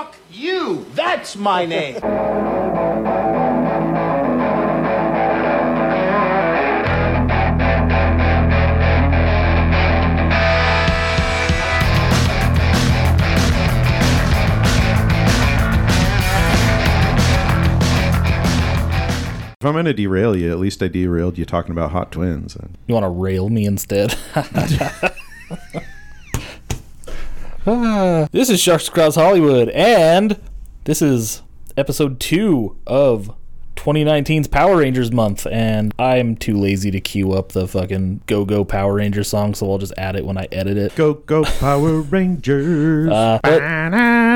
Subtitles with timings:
[0.00, 0.86] Fuck you.
[0.94, 2.00] That's my name.
[19.62, 22.56] If I'm going to derail you, at least I derailed you talking about hot twins.
[22.86, 24.16] You want to rail me instead?
[27.66, 30.40] Ah, this is Sharks Across Hollywood, and
[30.84, 31.42] this is
[31.76, 33.34] episode two of
[33.76, 35.46] 2019's Power Rangers month.
[35.46, 39.70] And I'm too lazy to queue up the fucking Go Go Power Ranger song, so
[39.70, 40.94] I'll just add it when I edit it.
[40.96, 43.08] Go, go, Power Rangers.
[43.10, 43.62] Uh, but-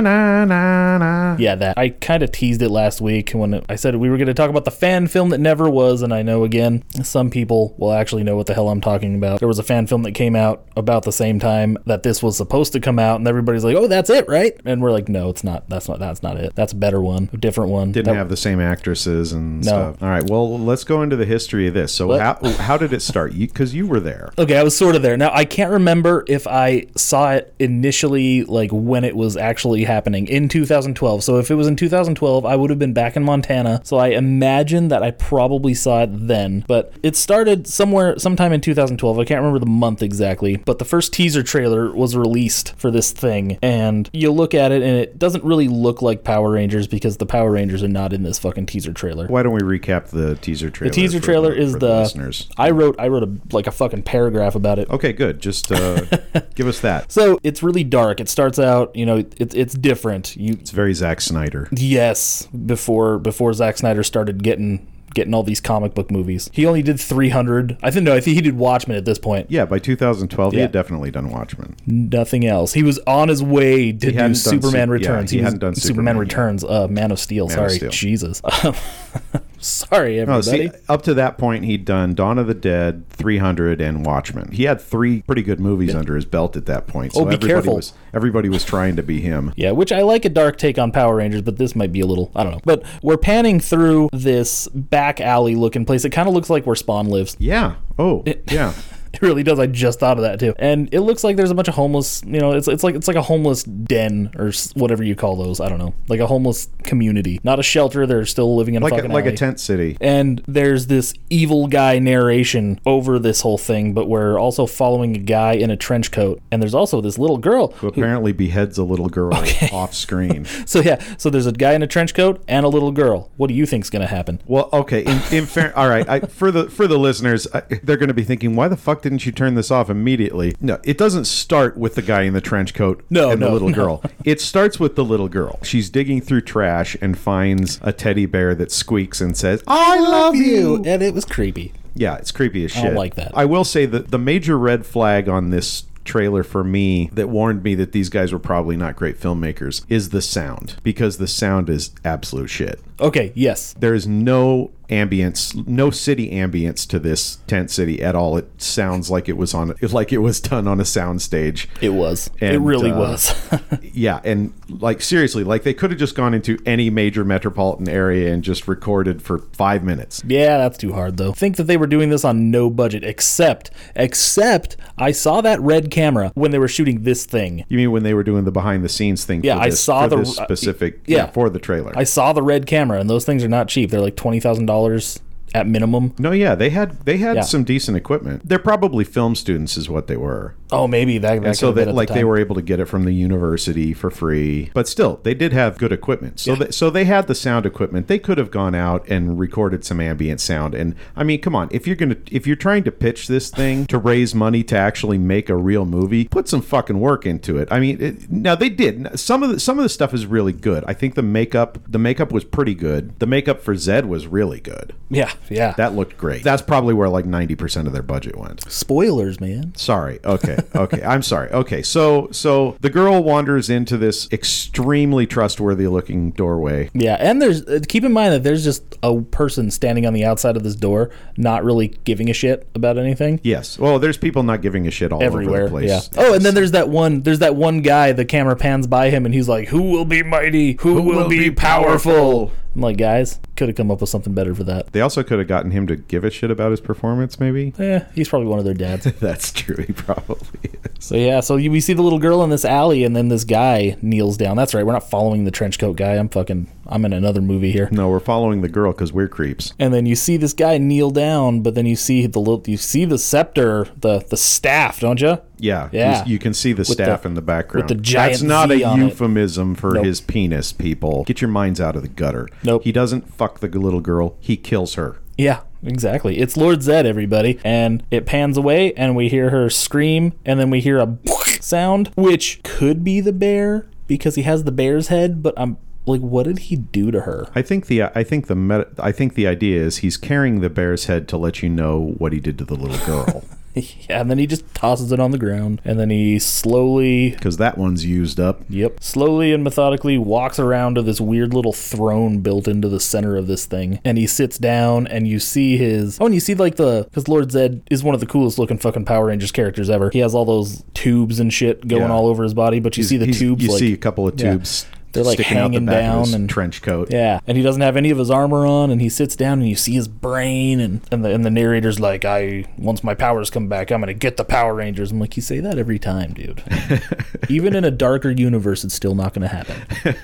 [0.03, 1.37] Ba-na-na-na-na.
[1.39, 1.79] Yeah, that.
[1.79, 4.51] I kind of teased it last week when I said we were going to talk
[4.51, 8.23] about the fan film that never was, and I know again, some people will actually
[8.25, 9.39] know what the hell I'm talking about.
[9.39, 12.37] There was a fan film that came out about the same time that this was
[12.37, 15.29] supposed to come out, and everybody's like, "Oh, that's it, right?" And we're like, "No,
[15.31, 15.69] it's not.
[15.69, 15.99] That's not.
[15.99, 16.55] That's not it.
[16.55, 19.69] That's a better one, a different one." Didn't That- have the same actresses and No.
[19.69, 20.03] stuff.
[20.03, 21.93] All right, well, let's go into the history of this.
[21.93, 22.21] So, What?
[22.21, 23.33] how, how did it start?
[23.39, 24.31] Because you, were there.
[24.39, 25.17] Okay, I was sort of there.
[25.17, 30.27] Now I can't remember if I saw it initially, like when it was actually happening
[30.27, 31.23] in 2012.
[31.25, 33.81] So if it was in 2012, I would have been back in Montana.
[33.85, 36.65] So I imagine that I probably saw it then.
[36.67, 39.19] But it started somewhere, sometime in 2012.
[39.19, 40.57] I can't remember the month exactly.
[40.57, 44.83] But the first teaser trailer was released for this thing, and you look at it,
[44.83, 48.23] and it doesn't really look like Power Rangers because the Power Rangers are not in
[48.23, 49.27] this fucking teaser trailer.
[49.27, 50.91] Why don't we recap the teaser trailer?
[50.91, 52.49] The teaser trailer the- is for the, listeners.
[52.57, 54.89] I wrote I wrote a like a fucking paragraph about it.
[54.91, 55.41] Okay, good.
[55.41, 56.01] Just uh,
[56.55, 57.11] give us that.
[57.13, 58.21] So it's really dark.
[58.21, 60.37] It starts out, you know, it's it's it's different.
[60.37, 61.69] You It's very Zack Snyder.
[61.73, 66.51] yes, before before Zack Snyder started getting getting all these comic book movies.
[66.53, 67.79] He only did 300.
[67.83, 69.49] I think no, I think he did Watchmen at this point.
[69.49, 71.77] Yeah, by 2012, he had definitely done Watchmen.
[71.87, 72.73] Nothing else.
[72.73, 75.31] He was on his way to do hadn't done Superman yeah, Returns.
[75.31, 76.19] he hadn't done Superman Superman.
[76.19, 76.65] Returns.
[76.65, 77.47] Uh, Man of Steel.
[77.47, 77.91] Man of Sorry, Steel.
[77.91, 78.43] Jesus.
[79.65, 80.69] Sorry, No, everybody.
[80.69, 84.51] see, up to that point, he'd done Dawn of the Dead, 300, and Watchmen.
[84.53, 87.15] He had three pretty good movies under his belt at that point.
[87.15, 87.77] So Oh, be everybody careful.
[87.77, 89.53] was everybody was trying to be him.
[89.57, 92.07] Yeah, which I like a dark take on Power Rangers, but this might be a
[92.07, 92.61] little, I don't know.
[92.65, 96.05] But we're panning through this back alley looking place.
[96.05, 97.37] It kind of looks like where Spawn lives.
[97.39, 97.77] Yeah.
[97.99, 98.73] Oh, yeah.
[99.15, 99.59] It really does.
[99.59, 100.55] I just thought of that too.
[100.59, 102.23] And it looks like there's a bunch of homeless.
[102.27, 105.61] You know, it's it's like it's like a homeless den or whatever you call those.
[105.61, 108.07] I don't know, like a homeless community, not a shelter.
[108.07, 109.97] They're still living in a Like a, fucking like a tent city.
[110.01, 115.21] And there's this evil guy narration over this whole thing, but we're also following a
[115.21, 117.69] guy in a trench coat, and there's also this little girl.
[117.73, 119.35] Who apparently beheads a little girl
[119.73, 120.47] off screen.
[120.67, 123.31] So yeah, so there's a guy in a trench coat and a little girl.
[123.37, 124.41] What do you think's gonna happen?
[124.47, 125.03] Well, okay.
[125.03, 126.09] In, in fair, all right.
[126.09, 129.03] I, for the for the listeners, I, they're going to be thinking, why the fuck
[129.05, 130.55] didn't you turn this off immediately?
[130.61, 133.69] No, it doesn't start with the guy in the trench coat No, and the little
[133.69, 133.75] no.
[133.75, 134.03] girl.
[134.25, 135.59] It starts with the little girl.
[135.63, 140.35] She's digging through trash and finds a teddy bear that squeaks and says, "I love
[140.35, 141.73] you." And it was creepy.
[141.95, 142.83] Yeah, it's creepy as shit.
[142.85, 143.33] don't like that.
[143.35, 147.63] I will say that the major red flag on this trailer for me that warned
[147.63, 151.69] me that these guys were probably not great filmmakers is the sound because the sound
[151.71, 152.79] is absolute shit.
[153.01, 158.37] Okay, yes, There is no ambience, no city ambience to this tent city at all.
[158.37, 161.69] It sounds like it was on like it was done on a sound stage.
[161.81, 162.31] it was.
[162.41, 163.35] it really uh, was.
[163.95, 168.33] Yeah, and like seriously, like they could have just gone into any major metropolitan area
[168.33, 170.23] and just recorded for 5 minutes.
[170.27, 171.33] Yeah, that's too hard though.
[171.33, 175.91] Think that they were doing this on no budget, except, except I saw that red
[175.93, 177.65] camera when they were shooting this thing.
[177.69, 179.45] You mean when they were doing the behind the scenes thing?
[179.45, 181.01] Yeah, for I saw for the- this uh, specific.
[181.07, 181.17] yeah.
[181.19, 181.27] yeah.
[181.31, 181.93] for the trailer.
[181.97, 183.91] I saw the red camera, and those things are not cheap.
[183.91, 185.21] They're like twenty thousand dollars
[185.55, 186.13] at minimum.
[186.19, 187.43] no, yeah, they had they had Yeah.
[187.43, 188.43] some decent equipment.
[188.47, 190.55] They're probably film students, is what they were.
[190.73, 191.41] Oh, maybe that.
[191.41, 193.93] that And so that like the they were able to get it from the university
[193.95, 196.41] for free, but still they did have good equipment.
[196.41, 198.09] So they, so they had the sound equipment.
[198.09, 200.75] They could have gone out and recorded some ambient sound.
[200.75, 203.87] And I mean, come on, if you're gonna if you're trying to pitch this thing
[203.87, 207.69] to raise money to actually make a real movie, put some fucking work into it.
[207.71, 209.19] I mean, it, now they did.
[209.19, 210.83] Some of the some of the stuff is really good.
[210.89, 213.17] I think the makeup the makeup was pretty good.
[213.21, 214.95] The makeup for Zedd was really good.
[215.11, 215.73] Yeah, yeah.
[215.73, 216.43] That looked great.
[216.43, 218.71] That's probably where like ninety percent of their budget went.
[218.71, 219.75] Spoilers, man.
[219.75, 220.19] Sorry.
[220.25, 220.59] Okay.
[220.75, 221.03] Okay.
[221.03, 221.51] I'm sorry.
[221.51, 221.83] Okay.
[221.83, 226.91] So so the girl wanders into this extremely trustworthy looking doorway.
[226.95, 230.25] Yeah, and there's uh, keep in mind that there's just a person standing on the
[230.25, 233.41] outside of this door, not really giving a shit about anything.
[233.43, 233.79] Yes.
[233.79, 235.89] Well, there's people not giving a shit all Everywhere, over the place.
[235.89, 236.01] yeah.
[236.23, 237.23] Oh, and then there's that one.
[237.23, 238.13] There's that one guy.
[238.13, 240.77] The camera pans by him, and he's like, "Who will be mighty?
[240.81, 244.65] Who, will, be, powerful?" I'm like, guys, could have come up with something better for
[244.65, 244.93] that.
[244.93, 247.73] They also could have gotten him to give a shit about his performance, maybe.
[247.79, 249.05] Yeah, he's probably one of their dads.
[249.21, 249.85] That's true.
[249.85, 250.91] He probably is.
[250.99, 253.45] So yeah, so you, we see the little girl in this alley, and then this
[253.45, 254.57] guy kneels down.
[254.57, 254.85] That's right.
[254.85, 256.15] We're not following the trench coat guy.
[256.15, 256.67] I'm fucking.
[256.87, 257.89] I'm in another movie here.
[257.91, 259.73] No, we're following the girl because we're creeps.
[259.79, 262.77] And then you see this guy kneel down, but then you see the little, you
[262.77, 265.39] see the scepter, the the staff, don't you?
[265.59, 266.25] Yeah, Yeah.
[266.27, 267.89] You, can see the staff the- in the background.
[267.89, 269.05] with the giant That's not V a on it.
[269.07, 270.05] euphemism for Nope.
[270.05, 270.73] his penis.
[270.73, 272.49] People, get your minds out of the gutter.
[272.63, 272.85] Nope.
[272.85, 274.37] He doesn't fuck the little girl.
[274.41, 275.17] He kills her.
[275.39, 276.39] Yeah, exactly.
[276.39, 277.59] It's Lord Zedd, everybody.
[277.65, 281.17] And it pans away, and we hear her scream, and then we hear a
[281.61, 286.21] sound, which could be the bear because he has the bear's head, but I'm like,
[286.21, 287.47] what did he do to her?
[287.55, 290.71] I think the I think the meta, I think the idea is he's carrying the
[290.71, 294.31] bear's head to let you know what he did to the little girl yeah, and
[294.31, 298.05] then he just tosses it on the ground, and then he slowly, because that one's
[298.05, 298.61] used up.
[298.69, 303.37] yep, slowly and methodically walks around to this weird little throne built into the center
[303.37, 306.55] of this thing, and he sits down, and you see his, oh, and you see
[306.55, 309.91] like the, because Lord Zedd is one of the coolest looking fucking Power Rangers characters
[309.91, 310.11] ever.
[310.11, 312.13] He has all those tubes and shit going Yeah.
[312.13, 314.39] all over his body, but you see the tubes You like see a couple of
[314.41, 314.53] Yeah.
[314.53, 314.87] tubes.
[315.15, 317.09] They're, like, sticking out the hanging back of his down and- trench coat.
[317.11, 319.69] Yeah, and he doesn't have any of his armor on, and he sits down, and
[319.69, 323.49] you see his brain, and and the, and the narrator's like, "I once my powers
[323.51, 326.35] come back, I'm gonna get the Power Rangers." I'm like, you say that every time,
[326.35, 326.63] dude.
[327.49, 330.15] Even in a darker universe, it's still not gonna happen.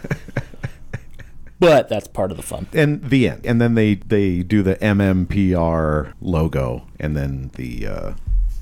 [1.58, 2.66] but that's part of the fun.
[2.72, 3.44] and the end.
[3.44, 8.12] And then they they do the MMPR logo, and then the uh,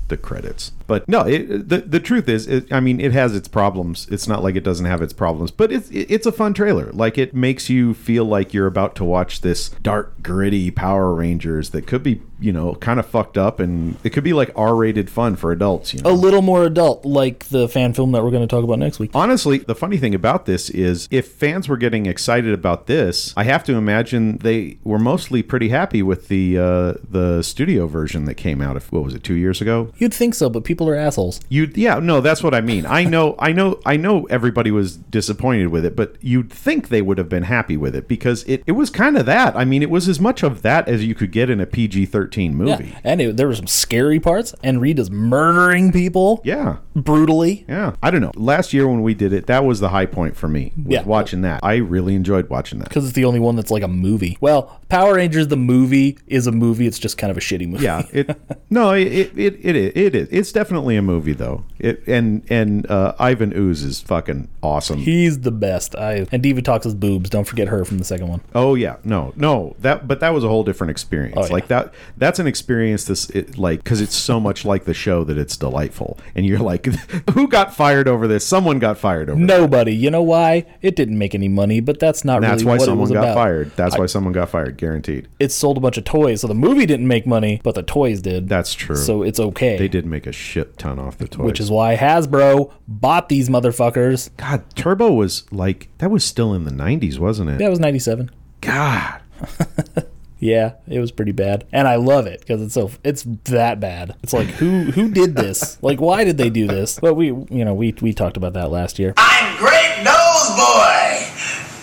[0.09, 0.71] the credits.
[0.89, 4.07] But no, it, the the truth is, it, I mean, it has its problems.
[4.09, 6.91] It's not like it doesn't have its problems, but it's it, it's a fun trailer.
[6.91, 11.69] Like it makes you feel like you're about to watch this dark, gritty Power Rangers
[11.69, 15.11] that could be, you know, kind of fucked up, and it could be like R-rated
[15.11, 15.93] fun for adults.
[15.93, 18.63] You know, A little more adult, like the fan film that we're going to talk
[18.63, 19.11] about next week.
[19.13, 23.43] Honestly, the funny thing about this is if fans were getting excited about this, I
[23.43, 28.35] have to imagine they were mostly pretty happy with the uh, the studio version that
[28.35, 28.75] came out.
[28.75, 29.91] If what was it, two years ago?
[29.97, 31.41] You'd think so, but people are assholes.
[31.49, 32.85] You, yeah, no, that's what I mean.
[32.85, 34.25] I know, I know, I know.
[34.25, 38.07] Everybody was disappointed with it, but you'd think they would have been happy with it
[38.07, 39.55] because it, it was kind of that.
[39.55, 42.05] I mean, it was as much of that as you could get in a PG
[42.05, 42.89] thirteen movie.
[42.89, 46.77] Yeah, and it, there were some scary parts, and Reed is murdering people yeah.
[46.95, 47.65] brutally.
[47.67, 48.31] Yeah, I don't know.
[48.35, 50.71] Last year when we did it, that was the high point for me.
[50.85, 51.03] Yeah.
[51.03, 51.61] watching that.
[51.63, 52.89] I really enjoyed watching that.
[52.89, 54.37] because it's the only one that's like a movie.
[54.39, 56.87] Well, Power Rangers the movie is a movie.
[56.87, 57.85] It's just kind of a shitty movie.
[57.85, 58.39] Yeah, it
[58.69, 61.63] no, it it it, it is it is it's definitely a movie though.
[61.79, 64.99] It and and uh, Ivan Ooze is fucking awesome.
[64.99, 65.95] He's the best.
[65.95, 67.29] I and Divatox's boobs.
[67.29, 68.41] Don't forget her from the second one.
[68.53, 71.35] oh yeah, no, no, that but that was a whole different experience.
[71.37, 71.53] Oh, yeah.
[71.53, 75.23] Like that that's an experience this it, like because it's so much like the show
[75.23, 76.85] that it's delightful, and you're like,
[77.33, 78.45] who got fired over this?
[78.45, 79.39] Someone got fired over.
[79.39, 79.95] Nobody.
[79.95, 80.65] You know why?
[80.81, 83.23] It didn't make any money, but that's not That's really why what it someone got
[83.23, 83.35] about.
[83.35, 83.71] fired.
[83.75, 85.27] That's why someone got fired, guaranteed.
[85.39, 88.21] It sold a bunch of toys, so the movie didn't make money, but the toys
[88.21, 88.49] did.
[88.49, 88.95] That's true.
[88.95, 89.77] so it's okay.
[89.77, 91.45] they did make a shit ton off the toys.
[91.45, 94.29] Which is why Hasbro bought these motherfuckers.
[94.37, 97.59] God, Turbo was like that was still in the '90s, wasn't it?
[97.59, 98.31] That was 97.
[98.61, 99.21] God,
[100.39, 104.15] Yeah, it was pretty bad, and I love it because it's so it's that bad.
[104.23, 105.77] It's like who who did this?
[105.89, 106.99] Like why did they do this?
[106.99, 109.13] But we you know we we talked about that last year.
[109.17, 111.08] I'm Great Nose Boy.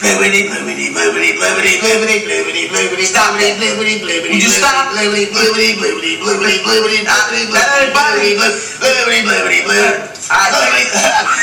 [0.07, 4.39] Bloobity, bloobity, bloobity, bloobity, bloobity, bloobity, bloobity, stoppity, bloobity, bloobity.
[4.39, 4.95] Would you stop?
[4.95, 8.39] Bloobity, bloobity, bloobity, bloobity, bloobity, stoppity, bloobity,
[8.79, 10.31] bloobity, bloobity, bloobity.
[10.31, 10.95] I bloobity.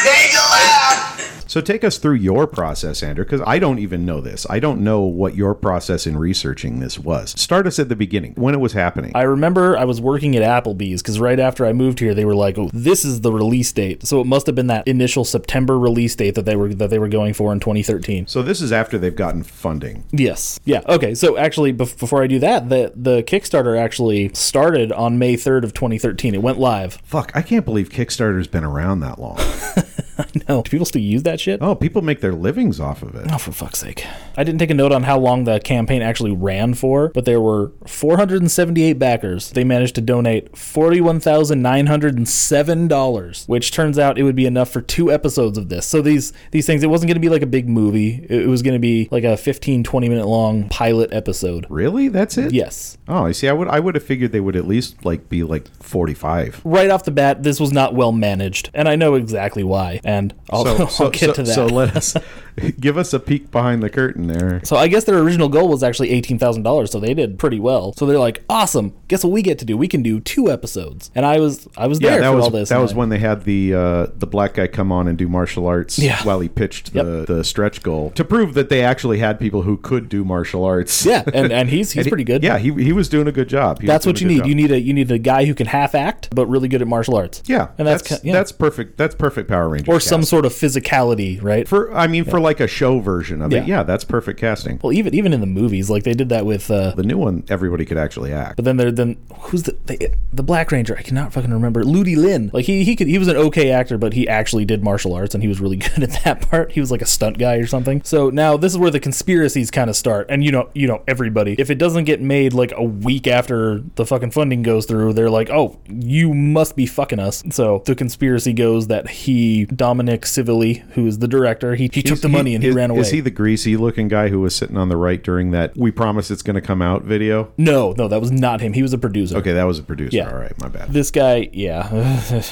[0.08, 1.33] There you loud.
[1.54, 4.48] So take us through your process, Andrew, because I don't even know this.
[4.50, 7.40] I don't know what your process in researching this was.
[7.40, 9.12] Start us at the beginning, when it was happening.
[9.14, 12.34] I remember I was working at Applebee's because right after I moved here, they were
[12.34, 15.78] like, "Oh, this is the release date." So it must have been that initial September
[15.78, 18.26] release date that they were that they were going for in 2013.
[18.26, 20.06] so this is after they've gotten funding.
[20.12, 20.60] Yes.
[20.66, 20.82] Yeah.
[20.90, 21.14] Okay.
[21.14, 25.66] So actually, bef- before I do that, the the Kickstarter actually started on May 3rd
[25.66, 26.34] of 2013.
[26.34, 26.96] It went live.
[27.04, 29.38] Fuck, I can't believe Kickstarter's been around that long.
[30.50, 31.62] No, do people still use that shit?
[31.62, 33.28] oh, people make their livings off of it.
[33.32, 34.06] Oh, for fuck's sake.
[34.36, 37.40] I didn't take a note on how long the campaign actually ran for, but there
[37.40, 39.52] were 478 backers.
[39.52, 45.58] They managed to donate $41,907, which turns out it would be enough for two episodes
[45.58, 45.86] of this.
[45.86, 48.26] So these these things, it wasn't going to be like a big movie.
[48.30, 51.66] It was going to be like a 15, 20 minute long pilot episode.
[51.70, 52.10] Really?
[52.10, 52.54] That's it?
[52.54, 52.98] Yes.
[53.08, 53.48] Oh, I see.
[53.48, 56.62] I would I would have figured they would at least like be like 45.
[56.64, 60.00] Right off the bat, this was not well managed, and I know exactly why.
[60.04, 61.54] And I'll, So, I'll so, get so, to that.
[61.54, 62.16] so let us
[62.80, 64.62] give us a peek behind the curtain there.
[64.64, 67.60] So I guess their original goal was actually eighteen thousand dollars, so they did pretty
[67.60, 67.94] well.
[67.94, 68.94] So they're like, awesome.
[69.08, 69.76] Guess what we get to do?
[69.78, 71.10] We can do two episodes.
[71.16, 72.70] And I was I was there Yeah, that for was all this.
[72.70, 75.28] that was I- when they had the uh, the black guy come on and do
[75.28, 76.22] martial arts Yeah.
[76.24, 79.78] while he pitched the, the stretch goal to prove that they actually had people who
[79.78, 81.06] could do martial arts.
[81.06, 82.44] yeah, and, and he's he's And pretty good.
[82.44, 83.82] Yeah, he, he was doing a good job.
[83.82, 84.40] He That's what you need.
[84.40, 84.48] job.
[84.48, 86.88] You need a you need a guy who can half act but really good at
[86.88, 87.42] martial arts.
[87.48, 88.34] yeah, and that's that's yeah.
[88.34, 88.98] that's perfect.
[88.98, 89.88] That's perfect Power Rangers.
[89.94, 91.68] Or some sort of physicality, right?
[91.68, 93.56] for I mean for like a show version of it.
[93.68, 93.74] Yeah.
[93.74, 94.80] Yeah, that's perfect casting.
[94.84, 96.70] well, even even in the movies, like they did that with.
[96.70, 98.56] Uh, The new one, everybody could actually act.
[98.58, 100.96] but then there then who's the, the the Black Ranger?
[100.98, 101.84] I cannot fucking remember.
[101.84, 102.50] Ludi Lin.
[102.54, 105.34] Like he he could he was an okay actor, but he actually did martial arts
[105.34, 106.72] and he was really good at that part.
[106.74, 108.02] He was like a stunt guy or something.
[108.04, 110.28] So now this is where the conspiracies kind of start.
[110.30, 111.56] And you know you know everybody.
[111.58, 115.30] If it doesn't get made like a week after the fucking funding goes through, they're
[115.30, 117.44] like, oh, you must be fucking us.
[117.50, 122.22] So the conspiracy goes that he Dominic Civilli, who is the director, he, he took
[122.22, 123.02] the money and he is, ran away.
[123.02, 125.92] Is he the greasy looking guy who was sitting on the right during that "We
[125.92, 127.52] promise it's going to come out" video?
[127.58, 128.72] no, no, that was not him.
[128.72, 129.36] He was a producer.
[129.40, 130.16] Okay, that was a producer.
[130.16, 130.30] Yeah.
[130.32, 130.94] All right, my bad.
[130.94, 131.92] This guy, yeah,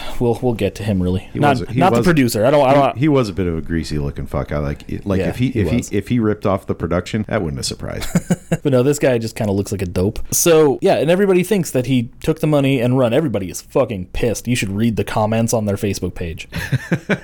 [0.19, 1.29] we'll we'll get to him really.
[1.33, 2.45] not was- he not the producer.
[2.45, 2.67] I don't.
[2.67, 2.97] I don't.
[2.97, 4.51] he was a bit of a greasy looking fuck.
[4.51, 5.87] I like like Yeah, if he, he if was.
[5.87, 8.35] he if he ripped off the production, that wouldn't have surprised me.
[8.61, 10.19] but no, this guy just kind of looks like a dope.
[10.33, 13.13] So yeah, and everybody thinks that he took the money and run.
[13.13, 14.49] Everybody is fucking pissed.
[14.49, 16.49] You should read the comments on their Facebook page.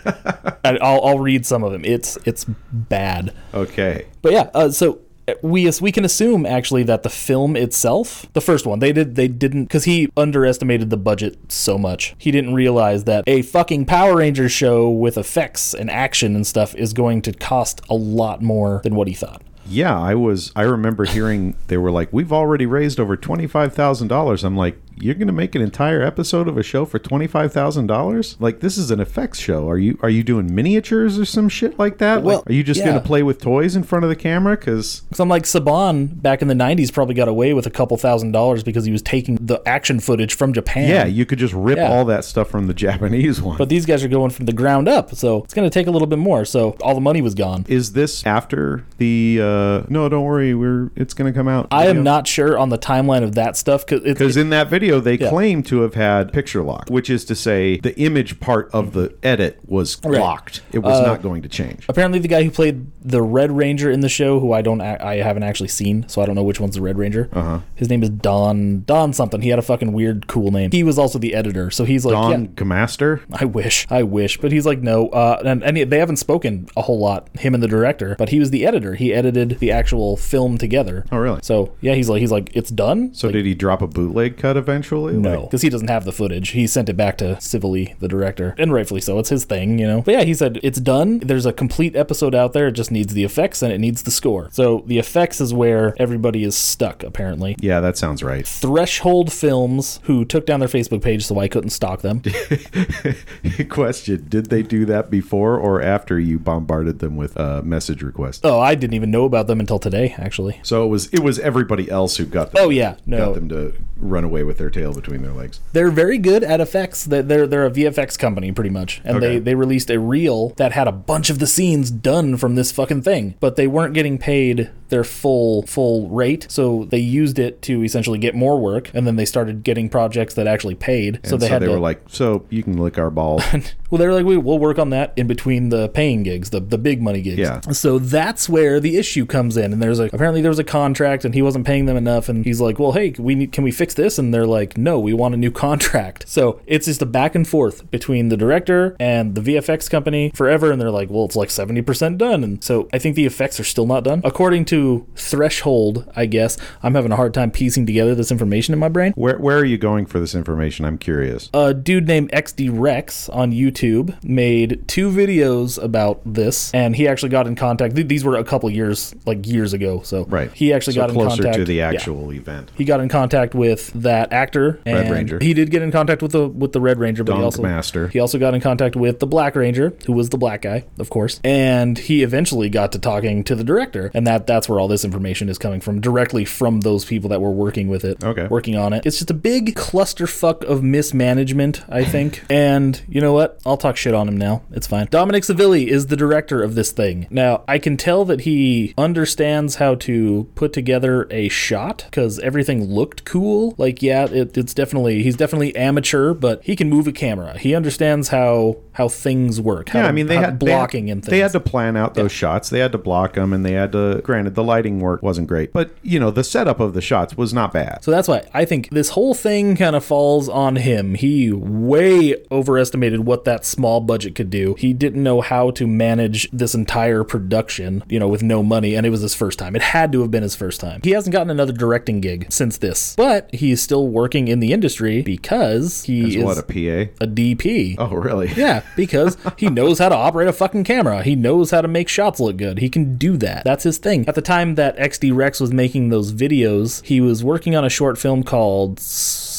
[0.63, 1.83] and I'll I'll read some of them.
[1.85, 3.33] It's it's bad.
[3.53, 4.07] okay.
[4.21, 4.99] But yeah, uh, so
[5.41, 9.27] we we can assume actually that the film itself, the first one, they did they
[9.27, 12.15] didn't because he underestimated the budget so much.
[12.17, 16.73] He didn't realize that a fucking Power Rangers show with effects and action and stuff
[16.75, 19.41] is going to cost a lot more than what he thought.
[19.69, 20.53] Yeah, I was.
[20.55, 24.55] I remember hearing they were like, "We've already raised over twenty five thousand dollars." I'm
[24.55, 27.87] like, "You're going to make an entire episode of a show for twenty five thousand
[27.87, 28.35] dollars?
[28.39, 29.69] Like this is an effects show?
[29.69, 32.23] Are you are you doing miniatures or some shit like that?
[32.23, 32.87] Well, like, are you just yeah.
[32.87, 34.55] going to play with toys in front of the camera?
[34.57, 37.97] Because So I'm like Saban back in the '90s probably got away with a couple
[37.97, 40.89] thousand dollars because he was taking the action footage from Japan.
[40.89, 41.91] yeah, you could just rip Yeah.
[41.91, 43.57] all that stuff from the Japanese one.
[43.57, 45.91] But these guys are going from the ground up, so it's going to take a
[45.91, 46.45] little bit more.
[46.45, 47.65] So all the money was gone.
[47.67, 49.39] is this after the?
[49.41, 50.53] uh No, don't worry.
[50.53, 51.67] We're it's going to come out.
[51.71, 54.86] I am not sure on the timeline of that stuff because Because in that video,
[54.99, 55.29] they Yeah.
[55.29, 59.13] claim to have had picture lock, which is to say the image part of the
[59.23, 60.19] edit was Right.
[60.19, 60.61] locked.
[60.71, 61.85] It was not going to change.
[61.89, 65.15] apparently the guy who played the Red Ranger in the show, who I don't, I
[65.17, 67.29] haven't actually seen, so I don't know which one's the Red Ranger.
[67.33, 67.59] Uh-huh.
[67.75, 69.41] His name is Don Don something.
[69.41, 70.71] He had a fucking weird, cool name.
[70.71, 73.21] He was also the editor, so he's like, Don yeah, Kamaster?
[73.33, 76.81] I wish, I wish, but he's like, no, uh, and, and they haven't spoken a
[76.83, 78.95] whole lot, him and the director, but he was the editor.
[78.95, 81.05] He edited the actual film together.
[81.11, 81.39] Oh, really?
[81.43, 83.13] So yeah, he's like, he's like, it's done.
[83.13, 85.13] So did he drop a bootleg cut eventually?
[85.13, 86.49] No, Like- because he doesn't have the footage.
[86.49, 89.17] He sent it back to Civilly, the director, and rightfully so.
[89.19, 90.01] It's his thing, you know.
[90.01, 91.19] But yeah, he said it's done.
[91.19, 92.67] There's a complete episode out there.
[92.67, 94.49] It just needs the effects and it needs the score.
[94.51, 97.55] So the effects is where everybody is stuck, apparently.
[97.59, 98.45] yeah, that sounds right.
[98.47, 102.21] Threshold Films, who took down their Facebook page so I couldn't stalk them.
[103.69, 108.41] Question: Did they do that before or after you bombarded them with uh, message requests?
[108.43, 110.59] oh, I didn't even know about them until today, actually.
[110.63, 113.73] So it was it was everybody else who got them, Oh yeah, got them to
[113.97, 115.59] run away with their tail between their legs.
[115.73, 117.05] they're very good at effects.
[117.05, 119.33] They're they're, they're a VFX company pretty much, and Okay.
[119.33, 122.71] they they released a reel that had a bunch of the scenes done from this
[122.71, 127.61] fucking thing, but they weren't getting paid their full full rate, so they used it
[127.63, 131.19] to essentially get more work, and then they started getting projects that actually paid.
[131.25, 131.71] so And they so had they to.
[131.73, 133.43] were like, "So you can lick our balls."
[133.89, 136.77] well, they're like, we, we'll work on that in between the paying gigs, the the
[136.77, 137.37] big money gigs.
[137.37, 137.61] Yeah.
[137.71, 141.25] So that's where the issue comes in, and there's a apparently there was a contract,
[141.25, 143.71] and he wasn't paying them enough, and he's like, well, hey, we need, can we
[143.71, 144.17] fix this?
[144.17, 146.27] And they're like, no, we want a new contract.
[146.27, 150.71] So it's just a back and forth between the director and the VFX company forever,
[150.71, 153.59] and they're like, well, it's like seventy percent done, and so I think the effects
[153.59, 156.11] are still not done, according to Threshold.
[156.15, 159.13] I guess I'm having a hard time piecing together this information in my brain.
[159.13, 160.83] where where are you going for this information?
[160.85, 161.49] I'm curious.
[161.53, 163.76] A dude named XD Rex on YouTube
[164.23, 167.95] made two videos about this, and he actually got in contact.
[167.95, 170.01] th- These were a couple years, like years ago.
[170.03, 170.51] So Right.
[170.53, 171.89] he actually so got in closer contact to the yeah.
[171.89, 172.71] actual event.
[172.75, 175.39] He got in contact with that actor, Red Ranger.
[175.41, 178.07] He did get in contact with the with the Red Ranger, but he also Master.
[178.09, 181.09] he also got in contact with the Black Ranger, who was the black guy, of
[181.09, 181.39] course.
[181.43, 185.03] And he eventually got to talking to the director, and that that's where all this
[185.05, 188.47] information is coming from, directly from those people that were working with it, Okay.
[188.47, 189.05] working on it.
[189.05, 192.43] It's just a big clusterfuck of mismanagement, I think.
[192.49, 193.59] and you know what?
[193.67, 194.63] I'll talk shit on him now.
[194.71, 195.07] It's fine.
[195.11, 197.27] Dominic Savilli is the director of this thing.
[197.29, 202.85] Now, I can tell that he understands how to put together a shot because everything
[202.85, 203.75] looked cool.
[203.77, 207.57] Like, yeah, it, it's definitely he's definitely amateur, but he can move a camera.
[207.57, 209.89] He understands how how things work.
[209.89, 211.31] How Yeah, I mean they had blocking they had, and things.
[211.31, 212.69] They had to plan out those shots.
[212.69, 214.21] They had to block them, and they had to.
[214.23, 217.53] Granted, the lighting work wasn't great, but you know the setup of the shots was
[217.53, 218.03] not bad.
[218.03, 221.15] So that's why I think this whole thing kind of falls on him.
[221.15, 224.75] He way overestimated what that small budget could do.
[224.77, 229.05] He didn't know how to manage this entire production, you know, with no money, and
[229.05, 229.75] it was his first time.
[229.75, 231.01] It had to have been his first time.
[231.03, 235.21] He hasn't gotten another directing gig since this, but he's still working in the industry
[235.21, 237.11] because he Is is what a PA?
[237.23, 237.95] a DP.
[237.97, 238.47] Oh, really?
[238.55, 241.23] Yeah, because he knows how to operate a fucking camera.
[241.23, 242.79] He knows how to make shots look good.
[242.79, 243.63] He can do that.
[243.63, 244.27] That's his thing.
[244.27, 247.89] At the time that XD Rex was making those videos, he was working on a
[247.89, 248.99] short film called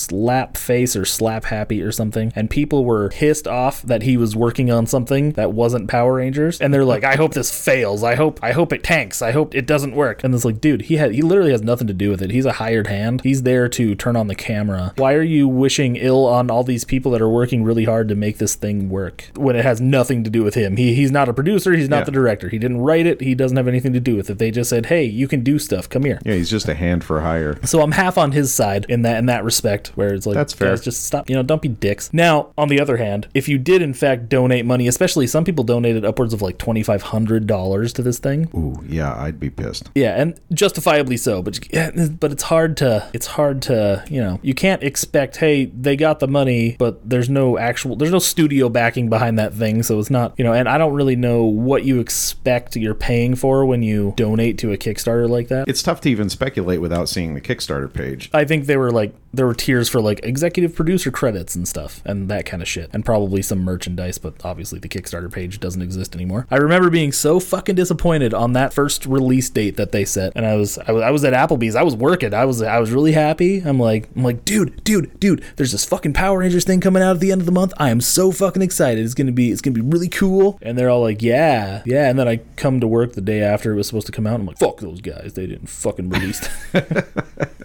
[0.09, 4.35] Slap Face or Slap Happy or something, and people were pissed off that he was
[4.35, 8.03] working on something that wasn't Power Rangers, and they're like, "I hope this fails.
[8.03, 9.23] I hope I hope it tanks.
[9.23, 11.87] I hope it doesn't work." And it's like, dude, he had he literally has nothing
[11.87, 12.31] to do with it.
[12.31, 13.21] He's a hired hand.
[13.23, 14.93] He's there to turn on the camera.
[14.97, 18.15] Why are you wishing ill on all these people that are working really hard to
[18.15, 20.77] make this thing work when it has nothing to do with him?
[20.77, 21.73] He he's not a producer.
[21.75, 22.05] He's not Yeah.
[22.05, 22.49] the director.
[22.49, 23.21] He didn't write it.
[23.21, 24.39] He doesn't have anything to do with it.
[24.39, 25.89] They just said, "Hey, you can do stuff.
[25.89, 27.57] Come here." Yeah, he's just a hand for hire.
[27.65, 30.53] So I'm half on his side in that in that respect, where it's like That's
[30.53, 30.71] fair.
[30.71, 32.15] guys, just stop, you know, don't be dicks.
[32.15, 35.65] Now, on the other hand, if you did in fact donate money, especially some people
[35.65, 38.49] donated upwards of like twenty five hundred dollars to this thing.
[38.55, 39.91] Ooh, yeah, I'd be pissed.
[39.97, 41.91] Yeah, and justifiably so, but yeah,
[42.21, 46.21] but it's hard to it's hard to you know you can't expect hey they got
[46.21, 50.11] the money but there's no actual there's no studio backing behind that thing so it's
[50.11, 53.83] not you know and I don't really know what you expect you're paying for when
[53.83, 55.69] you donate to a Kickstarter like that.
[55.69, 58.31] It's tough to even speculate without seeing the Kickstarter page.
[58.33, 62.03] I think they were like there were tiers for like executive producer credits and stuff
[62.05, 65.83] and that kind of shit and probably some merchandise but obviously the Kickstarter page doesn't
[65.83, 66.47] exist anymore.
[66.51, 70.45] I remember being so fucking disappointed on that first release date that they set and
[70.45, 71.77] I was I was, I was at Applebee's.
[71.77, 72.35] I was working.
[72.35, 73.61] I was I was really happy.
[73.61, 77.17] I'm like I'm like dude, dude, dude, there's this fucking Power Rangers thing coming out
[77.17, 77.73] at the end of the month.
[77.79, 79.05] I am so fucking excited.
[79.05, 80.59] It's going to be it's to be really cool.
[80.63, 83.73] And they're all like, "Yeah." Yeah, and then I come to work the day after
[83.73, 84.41] it was supposed to come out.
[84.41, 85.35] I'm like, "Fuck those guys.
[85.35, 86.47] They didn't fucking release."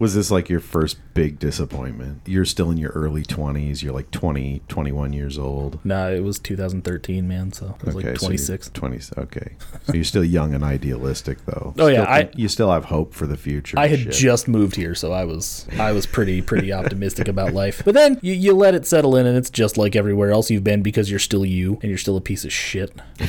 [0.00, 2.20] Was this like your first big disappointment?
[2.24, 3.82] You're still in your early 20s.
[3.82, 5.84] You're like 20, 21 years old.
[5.84, 7.52] Nah, it was 2013, man.
[7.52, 8.70] So I was Okay, like so you're 26.
[8.70, 8.98] 20.
[9.18, 9.56] Okay.
[9.86, 11.74] So you're still young and idealistic, though.
[11.78, 13.78] Oh, yeah, Still I- you still have hope for the future.
[13.78, 14.12] I had Shit.
[14.12, 17.82] just moved here, so I was I was pretty pretty optimistic about life.
[17.84, 20.64] But then you, you let it settle in, and it's just like everywhere else you've
[20.64, 22.92] been because you're still you, and you're still a piece of shit.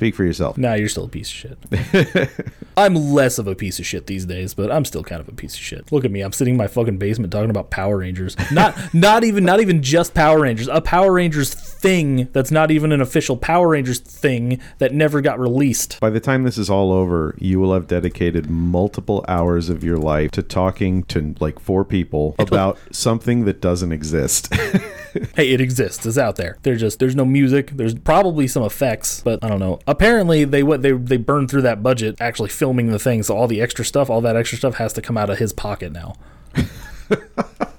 [0.00, 0.56] Speak for yourself.
[0.56, 2.30] Nah, you're still a piece of shit.
[2.78, 5.32] I'm less of a piece of shit these days, but I'm still kind of a
[5.32, 5.92] piece of shit.
[5.92, 8.34] Look at me, I'm sitting in my fucking basement talking about Power Rangers.
[8.50, 10.68] Not not even not even just Power Rangers.
[10.68, 15.38] A Power Rangers thing that's not even an official Power Rangers thing that never got
[15.38, 16.00] released.
[16.00, 19.98] By the time this is all over, you will have dedicated multiple hours of your
[19.98, 24.52] life to talking to like four people about something that doesn't exist.
[25.34, 26.04] hey, it exists.
[26.06, 26.58] It's out there.
[26.62, 27.70] There's just there's no music.
[27.72, 29.78] There's probably some effects, but I don't know.
[29.90, 33.48] Apparently, they went they they burned through that budget actually filming the thing, so all
[33.48, 36.14] the extra stuff, all that extra stuff, has to come out of his pocket now.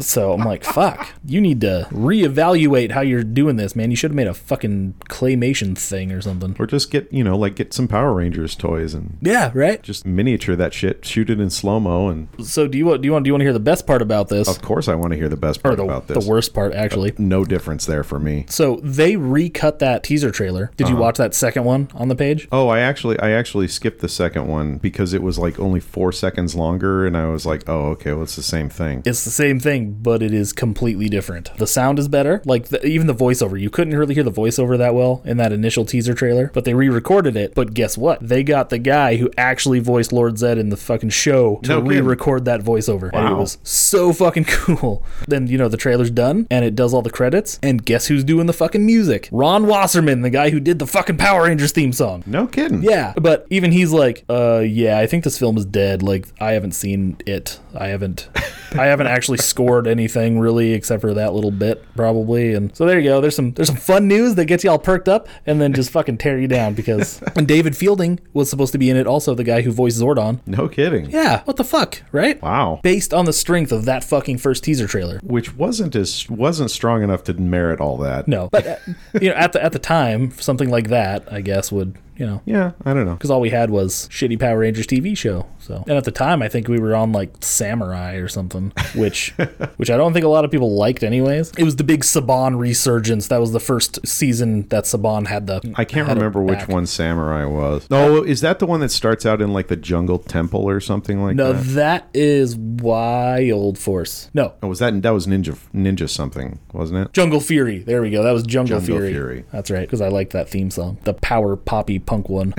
[0.00, 1.08] So I'm like, fuck.
[1.24, 3.90] You need to reevaluate how you're doing this, man.
[3.90, 6.56] You should have made a fucking claymation thing or something.
[6.58, 9.82] or just get, you know, like get some Power Rangers toys and Yeah, right.
[9.82, 13.06] just miniature that shit, shoot it in slow mo, and So do you want do
[13.06, 14.94] you want do you want to hear the best part about this, of course I
[14.94, 16.24] want to hear the best or part the about this.
[16.24, 17.10] the worst part actually?
[17.12, 18.46] Uh, no difference there for me.
[18.48, 20.70] So they recut that teaser trailer.
[20.76, 21.02] Did you uh-huh.
[21.02, 22.48] watch that second one on the page?
[22.52, 26.12] Oh, I actually I actually skipped the second one because it was like only four
[26.12, 29.02] seconds longer, and I was like, oh, okay, well it's the same thing.
[29.04, 31.56] It's the same thing, but it is completely different.
[31.58, 32.42] The sound is better.
[32.44, 35.52] Like the, even the voiceover, you couldn't really hear the voiceover that well in that
[35.52, 37.54] initial teaser trailer, but they re-recorded it.
[37.54, 38.26] But guess what?
[38.26, 41.80] They got the guy who actually voiced Lord Zedd in the fucking show to No
[41.80, 45.04] re-record that voiceover, and it was so fucking cool.
[45.26, 48.24] Then you know the trailer's done, and it does all the credits, and guess who's
[48.24, 49.28] doing the fucking music?
[49.32, 52.22] Ron Wasserman, the guy who did the fucking Power Rangers theme song.
[52.26, 52.82] No kidding.
[52.82, 56.02] Yeah, but even he's like, uh, yeah, I think this film is dead.
[56.02, 57.58] Like, I haven't seen it.
[57.74, 58.28] I haven't,
[58.72, 62.54] I haven't actually scored anything really, except for that little bit, probably.
[62.54, 63.20] And so there you go.
[63.20, 65.90] There's some, there's some fun news that gets you all perked up, and then just
[65.90, 67.22] fucking tear you down because.
[67.36, 70.40] And David Fielding was supposed to be in it, also the guy who voiced Zordon.
[70.46, 71.10] No kidding.
[71.10, 72.42] Yeah, what the fuck, right?
[72.42, 72.80] Wow.
[72.82, 75.20] Based on the strength of that fucking first teaser trailer.
[75.22, 78.28] Which wasn't as wasn't strong enough to merit all that.
[78.28, 78.76] No, but uh,
[79.20, 82.42] you know, at the at the time, something like that, I guess would you know.
[82.44, 83.14] Yeah, I don't know.
[83.14, 85.46] Because all we had was shitty Power Rangers TV show.
[85.58, 89.30] So, and at the time, I think we were on like Samurai or something, which,
[89.76, 91.52] which I don't think a lot of people liked, anyways.
[91.56, 93.28] It was the big Saban resurgence.
[93.28, 95.72] That was the first season that Saban had the.
[95.76, 97.86] I can't remember which one Samurai was.
[97.90, 101.22] Oh, is that the one that starts out in like the jungle temple or something
[101.22, 101.64] like No, that?
[101.66, 104.30] No, that is Wild Force.
[104.34, 107.12] No, Oh, was that that was Ninja Ninja something, wasn't it?
[107.12, 107.78] Jungle Fury.
[107.80, 108.22] There we go.
[108.22, 109.12] That was Jungle, Jungle Fury.
[109.12, 109.44] Fury.
[109.52, 110.98] That's right, because I liked that theme song.
[111.04, 112.52] The power poppy punk one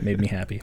[0.00, 0.62] made me happy.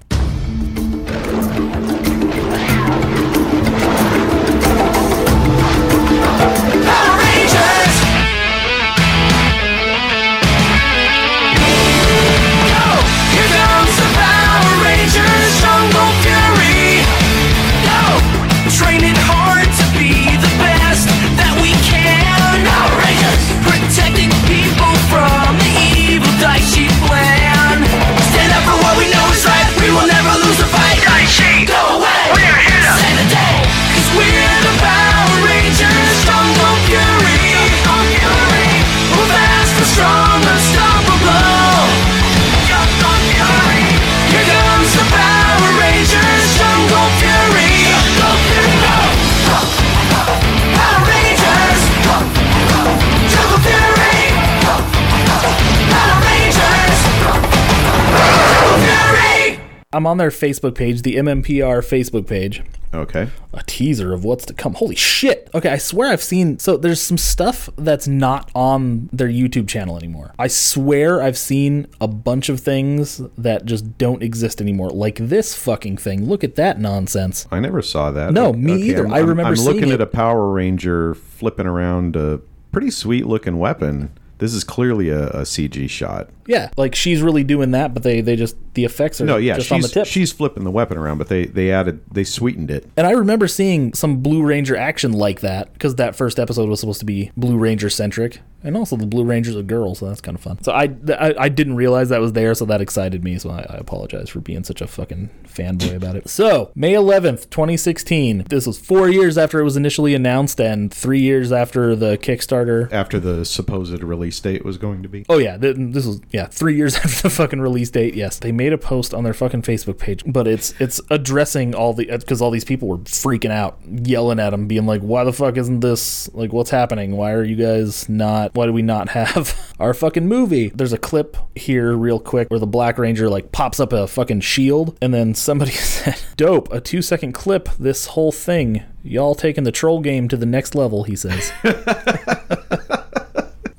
[59.92, 62.62] I'm on their Facebook page, the MMPR Facebook page.
[62.94, 63.28] Okay.
[63.56, 64.76] A teaser of what's to come.
[64.76, 65.50] Holy shit.
[65.56, 66.60] Okay, I swear I've seen.
[66.60, 70.32] So there's some stuff that's not on their YouTube channel anymore.
[70.38, 74.92] I swear I've seen a bunch of things that just don't exist anymore.
[74.92, 76.28] Like this fucking thing.
[76.30, 77.48] Look at that nonsense.
[77.52, 78.32] I never saw that.
[78.32, 79.08] No, Okay, me either.
[79.08, 79.94] I'm, I remember I'm seeing looking it.
[79.96, 84.12] at a Power Ranger flipping around a pretty sweet looking weapon.
[84.40, 86.30] This is clearly a, a CG shot.
[86.48, 89.56] Yeah, like she's really doing that, but they they just the effects are No, yeah,
[89.56, 90.08] just on the she's tip.
[90.08, 92.90] she's flipping the weapon around, but they they added they sweetened it.
[92.98, 96.80] And I remember seeing some Blue Ranger action like that because that first episode was
[96.80, 100.22] supposed to be Blue Ranger centric, and also the Blue Ranger's a girl, so that's
[100.22, 100.62] kind of fun.
[100.64, 103.38] So I, I I didn't realize that was there, so that excited me.
[103.38, 106.30] So I, I apologize for being such a fucking fanboy about it.
[106.30, 108.46] So May 11th, 2016.
[108.50, 112.92] This was four years after it was initially announced, and three years after the Kickstarter.
[112.92, 115.26] After the supposed release date was going to be.
[115.30, 118.14] Oh yeah, th- this was yeah three years after the fucking release date.
[118.16, 121.94] Yes, they made a post on their fucking Facebook page, but it's it's addressing all
[121.94, 125.24] the uh, because all these people were freaking out, yelling at them, being like, "Why
[125.24, 127.16] the fuck isn't this like what's happening?
[127.16, 128.49] Why are you guys not?
[128.54, 132.60] Why do we not have our fucking movie?" There's a clip here, real quick, where
[132.60, 136.82] the Black Ranger like pops up a fucking shield, and then somebody said, "Dope, a
[136.82, 137.70] two second clip.
[137.80, 141.54] This whole thing." Y'all taking the troll game to the next level, he says.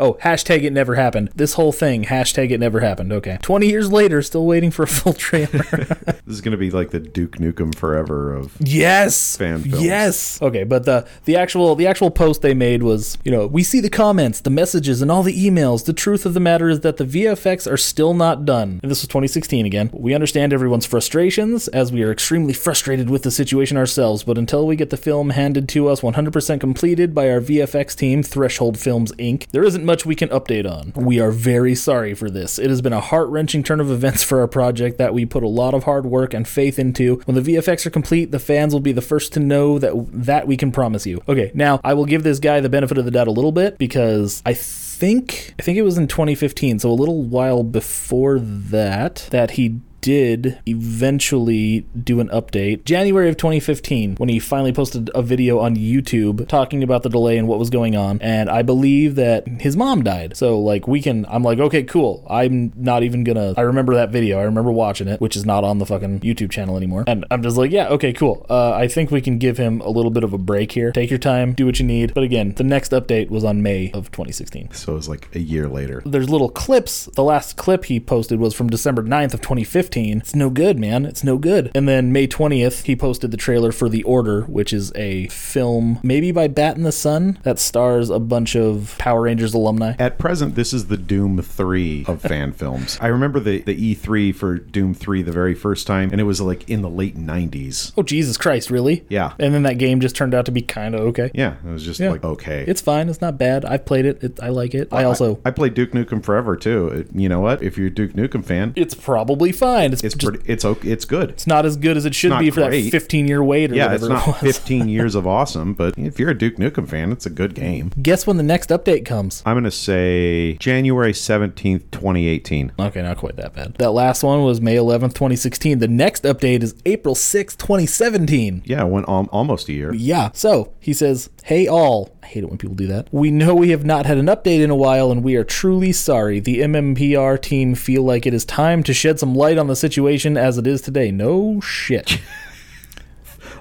[0.01, 1.31] Oh, hashtag it never happened.
[1.37, 3.13] This whole thing, hashtag it never happened.
[3.13, 3.39] Okay.
[3.43, 5.65] 20 years later, still waiting for a full trailer.
[6.31, 8.57] This is going to be like the Duke Nukem Forever of.
[8.61, 9.37] yes.
[9.37, 9.83] Fan films.
[9.85, 10.41] Yes.
[10.41, 13.81] Okay, but the the actual the actual post they made was, you know, we see
[13.81, 15.85] the comments, the messages and all the emails.
[15.87, 18.79] The truth of the matter is that the VFX are still not done.
[18.83, 19.91] And this was 2016 again.
[19.93, 24.67] We understand everyone's frustrations as we are extremely frustrated with the situation ourselves, but until
[24.69, 29.11] we get the film handed to us 100% completed by our VFX team, Threshold Films
[29.13, 30.93] Inc., there isn't much we can update on.
[30.95, 32.61] We are very sorry for this.
[32.61, 35.49] It has been a heart-wrenching turn of events for our project that we put a
[35.49, 37.17] lot of hard work and faith into.
[37.25, 40.47] When the VFX are complete, the fans will be the first to know that that
[40.47, 41.21] we can promise you.
[41.29, 43.79] Okay, now I will give this guy the benefit of the doubt a little bit
[43.79, 49.27] because I think I think it was in 2015, so a little while before that
[49.31, 52.85] that he did eventually do an update.
[52.85, 57.37] January of 2015 when he finally posted a video on YouTube talking about the delay
[57.39, 60.37] and what was going on and I believe that his mom died.
[60.37, 62.27] So like we can I'm like okay cool.
[62.29, 64.39] I'm not even gonna I remember that video.
[64.39, 67.05] I remember watching it which is not on the fucking YouTube channel anymore.
[67.07, 68.47] And I'm just like yeah okay cool.
[68.49, 70.93] Uh, I think we can give him a little bit of a break here.
[70.93, 71.55] Take your time.
[71.55, 72.15] Do what you need.
[72.15, 75.41] But again the next update was on May of 2016 So it was like a
[75.41, 76.03] year later.
[76.07, 77.07] there's little clips.
[77.15, 79.90] The last clip he posted was from December 9th of 2015.
[79.97, 81.05] It's no good, man.
[81.05, 81.71] It's no good.
[81.75, 85.99] And then May 20th, he posted the trailer for The Order, which is a film
[86.03, 89.95] maybe by Bat in the Sun that stars a bunch of Power Rangers alumni.
[89.99, 92.99] At present, this is the Doom 3 of fan films.
[93.01, 96.41] I remember the, the E3 for Doom 3 the very first time, and it was
[96.41, 97.93] like in the late 90s.
[97.97, 99.05] Oh Jesus Christ, really?
[99.09, 99.33] Yeah.
[99.39, 101.31] And then that game just turned out to be kind of okay.
[101.35, 102.11] Yeah, it was just Yeah.
[102.11, 102.65] like, okay.
[102.67, 103.09] It's fine.
[103.09, 103.65] It's not bad.
[103.65, 104.23] I've played it.
[104.23, 104.89] it I like it.
[104.93, 106.89] I also I, played Duke Nukem Forever too.
[106.89, 107.63] It- you know what?
[107.63, 109.80] If you're a Duke Nukem fan, it's probably fine.
[109.87, 110.51] It's, It's just pretty.
[110.53, 110.89] It's okay.
[110.91, 111.31] It's good.
[111.31, 112.85] it's not as good as it should be for great.
[112.85, 114.57] that 15 year wait or Yeah, it's not it was.
[114.59, 117.93] 15 years of awesome, but if you're a Duke Nukem fan, it's a good game.
[118.01, 119.43] Guess when the next update comes.
[119.47, 122.73] I'm gonna say January 17th, 2018.
[122.79, 123.75] Okay, not quite that bad.
[123.75, 125.79] That last one was May 11th, 2016.
[125.79, 128.63] The next update is April 6th, 2017.
[128.65, 129.93] Yeah, it went al- almost a year.
[129.95, 130.31] Yeah.
[130.33, 132.17] So he says, Hey, all.
[132.23, 133.09] I hate it when people do that.
[133.11, 135.91] We know we have not had an update in a while, and we are truly
[135.93, 136.39] sorry.
[136.39, 140.37] The MMPR team feel like it is time to shed some light on the situation
[140.37, 141.11] as it is today.
[141.11, 142.21] No shit.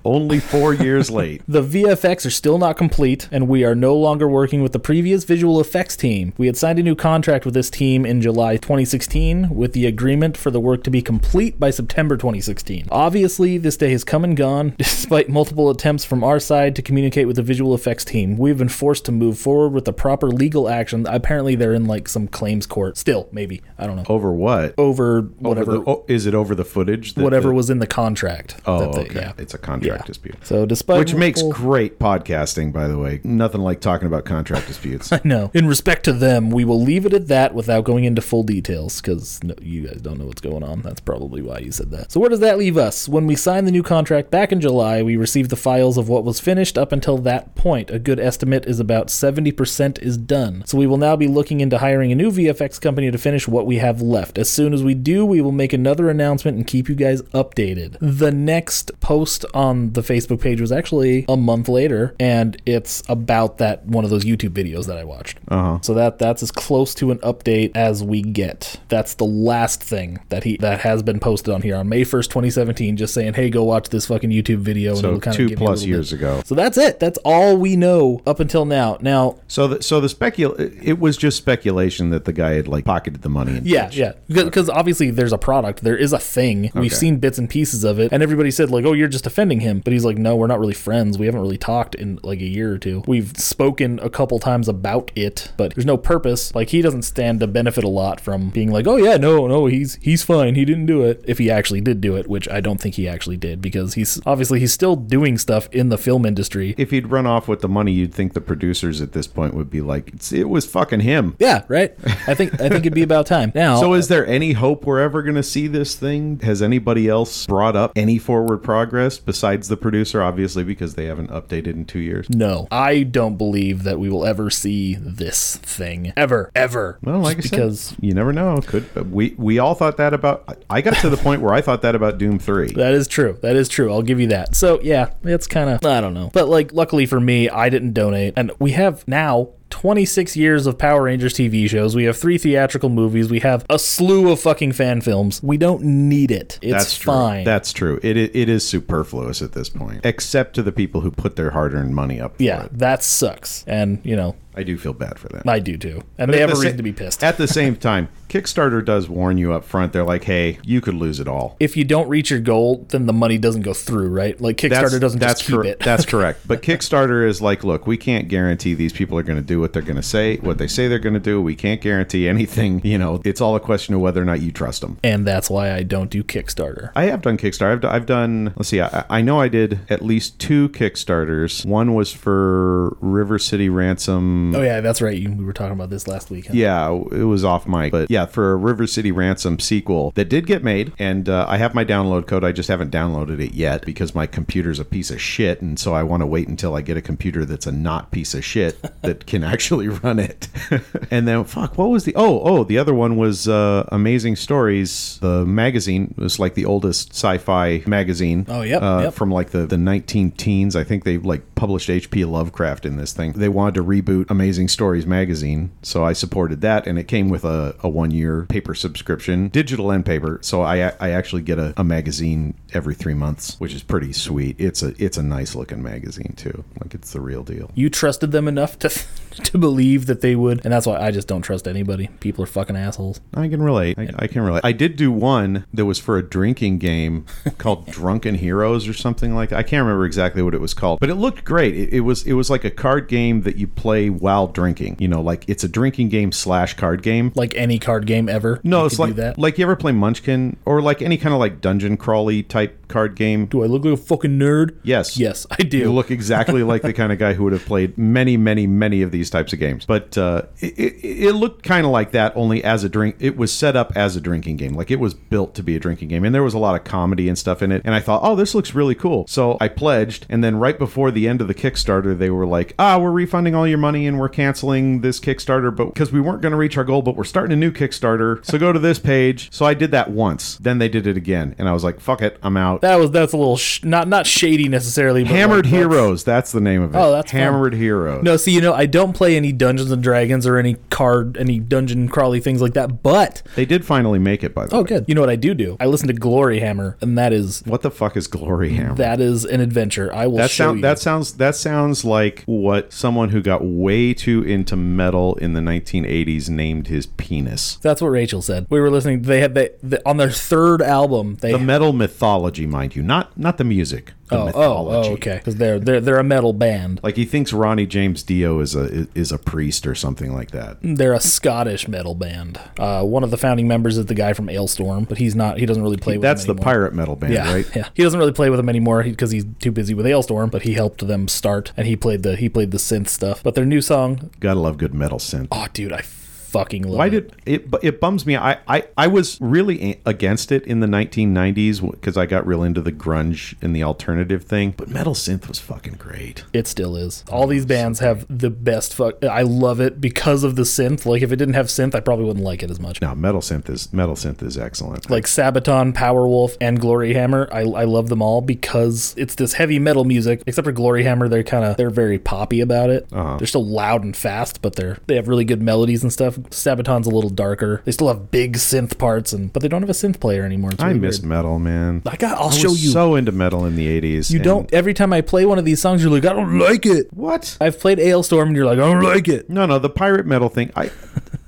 [0.05, 1.41] Only four years late.
[1.47, 5.23] The VFX are still not complete, and we are no longer working with the previous
[5.23, 6.33] visual effects team.
[6.37, 10.37] We had signed a new contract with this team in July 2016 with the agreement
[10.37, 12.87] for the work to be complete by September 2016.
[12.91, 17.27] Obviously, this day has come and gone, despite multiple attempts from our side to communicate
[17.27, 18.37] with the visual effects team.
[18.37, 21.05] We've been forced to move forward with the proper legal action.
[21.07, 22.97] Apparently, they're in like some claims court.
[22.97, 23.61] Still, maybe.
[23.77, 24.03] I don't know.
[24.07, 24.73] Over what?
[24.77, 25.71] Over Over whatever.
[25.73, 27.13] the- oh, is it over the footage?
[27.13, 28.57] that Whatever the- was in the contract.
[28.65, 29.19] Oh, that they- okay.
[29.19, 29.33] yeah.
[29.37, 29.98] It's a contract Yeah.
[30.05, 30.35] Dispute.
[30.45, 33.21] So, despite Which makes multiple- great podcasting, by the way.
[33.23, 35.11] Nothing like talking about contract disputes.
[35.23, 35.51] No.
[35.53, 38.99] In respect to them, we will leave it at that without going into full details
[39.01, 40.81] because no, you guys don't know what's going on.
[40.81, 42.11] That's probably why you said that.
[42.11, 43.07] So, where does that leave us?
[43.07, 46.23] When we signed the new contract back in July, we received the files of what
[46.23, 47.91] was finished up until that point.
[47.91, 50.63] A good estimate is about 70% is done.
[50.65, 53.65] So, we will now be looking into hiring a new VFX company to finish what
[53.65, 54.37] we have left.
[54.37, 57.97] As soon as we do, we will make another announcement and keep you guys updated.
[57.99, 63.57] The next post on the Facebook page was actually a month later, and it's about
[63.59, 65.39] that one of those YouTube videos that I watched.
[65.47, 65.79] Uh-huh.
[65.81, 68.79] So that that's as close to an update as we get.
[68.89, 72.29] That's the last thing that he that has been posted on here on May first,
[72.31, 72.97] 2017.
[72.97, 74.91] Just saying, hey, go watch this fucking YouTube video.
[74.91, 76.19] and So it'll kind two of give you a plus years bit.
[76.19, 76.41] ago.
[76.45, 76.99] So that's it.
[76.99, 78.97] That's all we know up until now.
[79.01, 82.85] Now, So the so the specul it was just speculation that the guy had like
[82.85, 83.57] pocketed the money.
[83.57, 84.13] And Yeah, yeah.
[84.27, 86.71] Because obviously there's a product, there is a thing.
[86.73, 86.89] We've Okay.
[86.89, 89.68] seen bits and pieces of it, and everybody said like, "Oh, you're just defending him,"
[89.77, 91.19] but he's like, "No, we're not really friends.
[91.19, 93.03] We haven't really talked in like a year or two.
[93.07, 96.53] We've spoken a couple times about it, but there's no purpose.
[96.55, 99.67] Like he doesn't stand to benefit a lot from being like, "Oh yeah, no, no,
[99.67, 100.55] he's he's fine.
[100.55, 103.07] He didn't do it." If he actually did do it, which I don't think he
[103.07, 106.73] actually did, because he's obviously he's still doing stuff in the film industry.
[106.77, 109.69] If he'd run off with the money, you'd think the producers at this point would
[109.69, 111.93] be like, it's, "It was fucking him." Yeah, right.
[112.27, 113.79] I think I think it'd be about time now.
[113.79, 116.39] So is there any hope we're ever going to see this thing?
[116.43, 120.21] Has anybody else brought up any forward progress besides the producer?
[120.21, 122.29] Obviously, because they haven't updated in two years.
[122.29, 126.99] No, I don't believe that we will ever see this thing ever, ever.
[127.01, 128.61] Well, like Just I because said, you never know.
[128.65, 130.63] Could but we we all thought that about?
[130.69, 132.71] I got to the point where I thought that about Doom Three.
[132.75, 133.37] that is true.
[133.41, 133.91] That is true.
[133.91, 134.55] I'll give you that.
[134.55, 137.93] So yeah, it's kind of I don't know, but like luckily for me, I didn't
[137.93, 139.49] donate, and we have now.
[139.69, 141.95] 26 years of Power Rangers TV shows.
[141.95, 143.29] We have three theatrical movies.
[143.29, 145.41] We have a slew of fucking fan films.
[145.43, 146.59] We don't need it.
[146.61, 147.13] It's That's true.
[147.13, 147.43] fine.
[147.43, 147.99] That's true.
[148.03, 151.95] It, it is superfluous at this point, except to the people who put their hard-earned
[151.95, 152.35] money up.
[152.39, 153.63] Yeah, that sucks.
[153.67, 155.43] And, you know, I do feel bad for them.
[155.47, 156.03] I do too.
[156.17, 157.23] And But they have a reason sa- to be pissed.
[157.23, 159.93] At the same time, Kickstarter does warn you up front.
[159.93, 163.05] They're like, "Hey, you could lose it all." if you don't reach your goal, then
[163.05, 164.39] the money doesn't go through, right?
[164.39, 165.79] Like Kickstarter doesn't just keep it.
[165.79, 166.47] That's correct.
[166.47, 169.73] But Kickstarter is like, look, we can't guarantee these people are going to do what
[169.73, 171.41] they're going to say, what they say they're going to do.
[171.41, 172.81] We can't guarantee anything.
[172.83, 174.97] You know, it's all a question of whether or not you trust them.
[175.03, 176.91] and that's why I don't do Kickstarter.
[176.95, 177.71] I have done Kickstarter.
[177.73, 178.53] I've, d- I've done.
[178.55, 178.81] Let's see.
[178.81, 181.65] I, I know I did at least two Kickstarters.
[181.65, 184.38] One was for River City Ransom.
[184.55, 185.17] Oh yeah, that's right.
[185.17, 186.47] You, we were talking about this last week.
[186.47, 186.53] huh?
[186.53, 190.45] Yeah, it was off mic, but yeah, for a River City Ransom sequel that did
[190.47, 192.43] get made, and uh, I have my download code.
[192.43, 195.93] I just haven't downloaded it yet because my computer's a piece of shit, and so
[195.93, 198.81] I want to wait until I get a computer that's a not piece of shit
[199.01, 200.47] that can actually run it.
[201.11, 202.13] and then, fuck, what was the?
[202.15, 206.13] Oh, oh, the other one was uh, Amazing Stories, the magazine.
[206.17, 208.45] It was like the oldest sci-fi magazine.
[208.47, 209.13] Oh, yeah, uh, yep.
[209.13, 210.75] from like the the 19 teens.
[210.75, 212.25] I think they like published H.P.
[212.25, 213.33] Lovecraft in this thing.
[213.33, 217.43] They wanted to reboot Amazing Stories magazine, so I supported that, and it came with
[217.43, 220.39] a, a one year paper subscription, digital and paper.
[220.41, 224.55] So I I actually get a, a magazine every three months, which is pretty sweet.
[224.59, 226.63] It's a it's a nice looking magazine too.
[226.79, 227.71] Like it's the real deal.
[227.73, 228.89] You trusted them enough to
[229.31, 232.07] to believe that they would, and that's why I just don't trust anybody.
[232.19, 233.21] People are fucking assholes.
[233.33, 233.97] I can relate.
[233.97, 234.61] I, I can relate.
[234.63, 237.25] I did do one that was for a drinking game
[237.57, 239.51] called Drunken Heroes or something like.
[239.51, 241.75] I can't remember exactly what it was called, but it looked great.
[241.75, 244.97] It, it was it was like a card game that you play while drinking.
[244.99, 247.31] You know, like it's a drinking game slash card game.
[247.35, 248.59] Like any card game ever.
[248.63, 249.37] No, it's like that.
[249.37, 253.15] like you ever play Munchkin or like any kind of like dungeon crawly type card
[253.15, 253.45] game.
[253.45, 254.75] do I look like a fucking nerd?
[254.83, 255.17] Yes.
[255.17, 255.77] Yes, I do.
[255.77, 259.01] You look exactly like the kind of guy who would have played many, many, many
[259.01, 259.85] of these types of games.
[259.85, 263.15] But uh, it, it, it looked kind of like that, only as a drink.
[263.19, 265.79] It was set up as a drinking game, like it was built to be a
[265.79, 267.81] drinking game, and there was a lot of comedy and stuff in it.
[267.85, 269.25] And I thought, oh, this looks really cool.
[269.27, 272.73] So I pledged, and then right before the end of the Kickstarter, they were like,
[272.79, 276.41] ah, we're refunding all your money and we're canceling this Kickstarter, but because we weren't
[276.41, 278.43] going to reach our goal, but we're starting a new Kickstarter.
[278.45, 279.49] So go to this page.
[279.53, 280.57] So I did that once.
[280.57, 282.81] Then they did it again, and I was like, fuck it, I'm out.
[282.81, 285.23] that was that's a little sh- not not shady necessarily.
[285.23, 286.97] But Hammered like, Heroes, that's the name of it.
[286.97, 287.39] Oh, that's fun.
[287.41, 288.23] Hammered Heroes.
[288.23, 291.59] No, see, you know, I don't play any Dungeons and Dragons or any card, any
[291.59, 293.03] dungeon crawly things like that.
[293.03, 294.87] But They did finally make it, by the oh, way.
[294.87, 295.05] good.
[295.07, 295.77] You know what I do do?
[295.79, 298.95] I listen to Gloryhammer, and that is What the fuck is Gloryhammer?
[298.97, 300.13] that is an adventure.
[300.13, 303.98] I will that show sound that sounds that sounds like what someone who got way
[304.13, 307.75] too into metal in the 1980s named his penis.
[307.81, 308.65] That's what Rachel said.
[308.69, 309.23] We were listening.
[309.23, 311.37] They had they, they on their third album.
[311.41, 314.13] They The metal mythology, mind you, not not the music.
[314.31, 315.09] Oh, oh mythology.
[315.09, 316.99] oh okay because they're they're they're a metal band.
[317.03, 320.77] Like he thinks Ronnie James Dio is a is a priest or something like that.
[320.81, 322.59] They're a Scottish metal band.
[322.77, 325.57] Uh, one of the founding members is the guy from Alestorm, but he's not.
[325.57, 326.17] He doesn't really play.
[326.17, 327.65] with That's the pirate metal band, Yeah, right?
[327.75, 327.89] yeah.
[327.93, 330.51] He doesn't really play with them anymore because he's too busy with Alestorm.
[330.51, 333.41] But he helped them start, and he played the he played the synth stuff.
[333.43, 335.47] But their new song, Gotta love good metal synth.
[335.51, 336.01] oh dude, I
[336.49, 337.09] fucking love Why it.
[337.09, 337.65] did it?
[337.81, 338.35] It bums me.
[338.35, 342.81] I I, I was really against it in the 1990s because I got real into
[342.81, 344.73] the grunge and the alternative thing.
[344.75, 346.43] But metal synth was fucking great.
[346.53, 347.23] It still is.
[347.31, 349.23] All these bands have the best fuck.
[349.23, 351.05] I love it because of the synth.
[351.05, 353.01] Like if it didn't have synth, I probably wouldn't like it as much.
[353.01, 355.09] No, metal synth is metal synth is excellent.
[355.09, 360.03] Like Sabaton, Powerwolf, and Gloryhammer, I, I love them all because it's this heavy metal
[360.03, 360.43] music.
[360.47, 363.07] Except for Gloryhammer, they're kind of they're very poppy about it.
[363.11, 363.37] Uh-huh.
[363.37, 366.38] They're still loud and fast, but they're they have really good melodies and stuff.
[366.49, 367.81] Sabaton's a little darker.
[367.85, 370.71] They still have big synth parts, and but they don't have a synth player anymore.
[370.71, 371.29] It's I really miss weird.
[371.29, 372.01] metal, man.
[372.05, 372.37] I got.
[372.37, 372.91] I'll I show was you.
[372.91, 374.31] So into metal in the 80s.
[374.31, 374.71] you don't.
[374.73, 377.07] Every time I play one of these songs, you're like, I don't like it.
[377.13, 377.57] what?
[377.61, 379.49] I've played Alestorm, and you're like, I don't like it.
[379.49, 380.71] No, no, the pirate metal thing.
[380.75, 380.91] I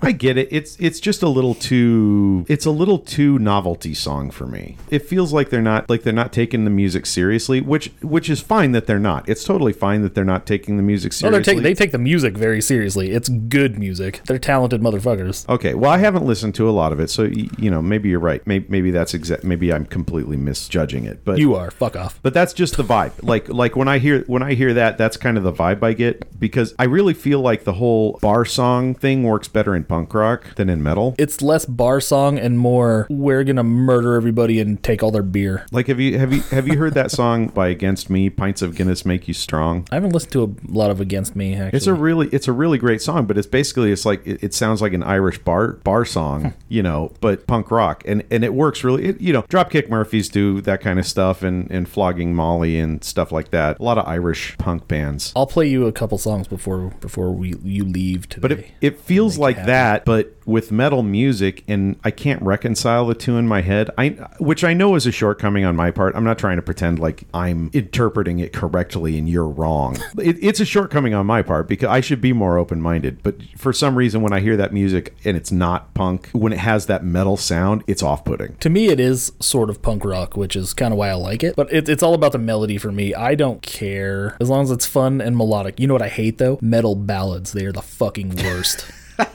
[0.04, 0.48] I get it.
[0.52, 4.78] It's it's just a little too it's a little too novelty song for me.
[4.90, 8.42] It feels like they're not like they're not taking the music seriously, which which is
[8.42, 9.30] fine that they're not.
[9.30, 11.32] It's totally fine that they're not taking the music No, seriously.
[11.38, 13.12] they're taking they take the music very seriously.
[13.12, 14.22] It's good music.
[14.26, 15.48] They're talented motherfuckers.
[15.50, 18.10] Okay, well, I haven't listened to a lot of it, so y- you know, maybe
[18.10, 18.46] you're right.
[18.46, 19.44] Maybe, maybe that's exact.
[19.44, 21.72] Maybe I'm completely misjudging it, but You are.
[21.72, 22.20] Fuck off.
[22.22, 23.12] but that's just the vibe.
[23.32, 25.94] Like like when I hear when I hear that, that's kind of the vibe I
[25.94, 30.14] get because I really feel like the whole bar song thing works better in punk
[30.14, 31.16] rock than in metal.
[31.18, 35.66] It's less bar song and more we're gonna murder everybody and take all their beer.
[35.72, 38.30] Like have you have you have you heard that song by Against Me?
[38.30, 39.88] Pints of Guinness make you strong.
[39.92, 41.78] I haven't listened to a lot of Against Me actually.
[41.78, 44.54] It's a really it's a really great song, but it's basically it's like it, it
[44.72, 46.50] sounds like an Irish bar bar song, hmm.
[46.70, 49.06] you know, but punk rock, and and it works really.
[49.06, 53.04] It, you know, Dropkick Murphys do that kind of stuff, and and Flogging Molly and
[53.04, 53.80] stuff like that.
[53.80, 55.34] A lot of Irish punk bands.
[55.36, 58.42] I'll play you a couple songs before before we you leave today.
[58.42, 59.68] But it, it feels like happen.
[59.68, 63.90] that, but with metal music, and I can't reconcile the two in my head.
[63.98, 66.16] I, which I know is a shortcoming on my part.
[66.16, 69.98] I'm not trying to pretend like I'm interpreting it correctly and you're wrong.
[70.22, 73.24] It, it's a shortcoming on my part because I should be more open minded.
[73.24, 76.60] But for some reason, when I hear that music and it's not punk, when it
[76.60, 78.56] has that metal sound, it's off putting.
[78.58, 81.44] to me, it is sort of punk rock, which is kind of why I like
[81.44, 81.56] it.
[81.56, 83.14] But it, it's all about the melody for me.
[83.16, 85.80] I don't care as long as it's fun and melodic.
[85.80, 86.60] You know what I hate though?
[86.62, 87.54] Metal ballads.
[87.54, 88.86] They are the fucking worst.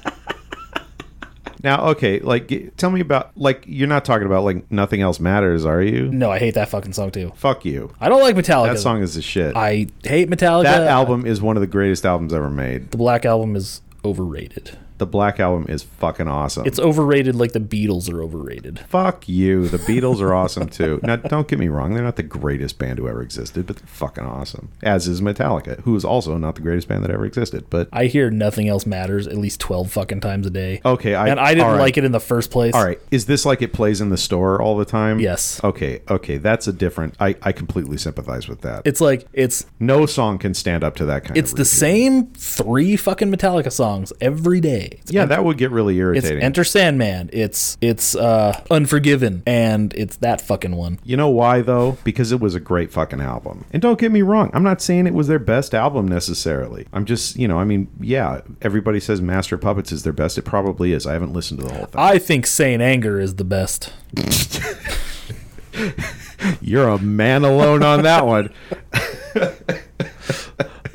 [1.62, 5.64] Now, okay, like tell me about like you're not talking about like nothing else matters,
[5.64, 6.12] are you?
[6.12, 7.32] no, I hate that fucking song too.
[7.34, 7.92] Fuck you.
[8.00, 8.74] I don't like Metallica.
[8.74, 9.56] That song is the shit.
[9.56, 10.64] I hate Metallica.
[10.64, 12.92] that album is one of the greatest albums ever made.
[12.92, 14.78] The Black Album is overrated.
[14.98, 16.66] The Black Album is fucking awesome.
[16.66, 18.80] It's overrated like the Beatles are overrated.
[18.88, 19.68] Fuck you.
[19.68, 21.00] The Beatles are awesome too.
[21.02, 23.86] Now, don't get me wrong; they're not the greatest band who ever existed, but they're
[23.86, 24.70] fucking awesome.
[24.82, 27.68] As is Metallica, who is also not the greatest band that ever existed.
[27.68, 30.80] But I hear nothing else matters at least 12 fucking times a day.
[30.84, 31.80] okay, I and I didn't right.
[31.80, 32.74] like it in the first place.
[32.74, 35.20] All right, is this like it plays in the store all the time?
[35.20, 35.62] Yes.
[35.62, 37.14] Okay, okay, that's a different.
[37.20, 38.82] I I completely sympathize with that.
[38.86, 41.58] It's like it's no song can stand up to that kind it's of.
[41.60, 44.85] It's the same three fucking Metallica songs every day.
[44.92, 46.42] It's Yeah, that would get really It's irritating.
[46.42, 47.30] Enter Sandman.
[47.32, 50.98] It's it's uh Unforgiven, and it's that fucking one.
[51.04, 51.98] You know why though?
[52.04, 53.64] Because it was a great fucking album.
[53.72, 56.86] And don't get me wrong, I'm not saying it was their best album necessarily.
[56.92, 60.38] I'm just, you know, I mean, yeah, everybody says Master Puppets is their best.
[60.38, 61.06] It probably is.
[61.06, 62.00] I haven't listened to the whole thing.
[62.00, 63.92] I think Saint Anger is the best.
[66.60, 68.50] You're a man alone on that one.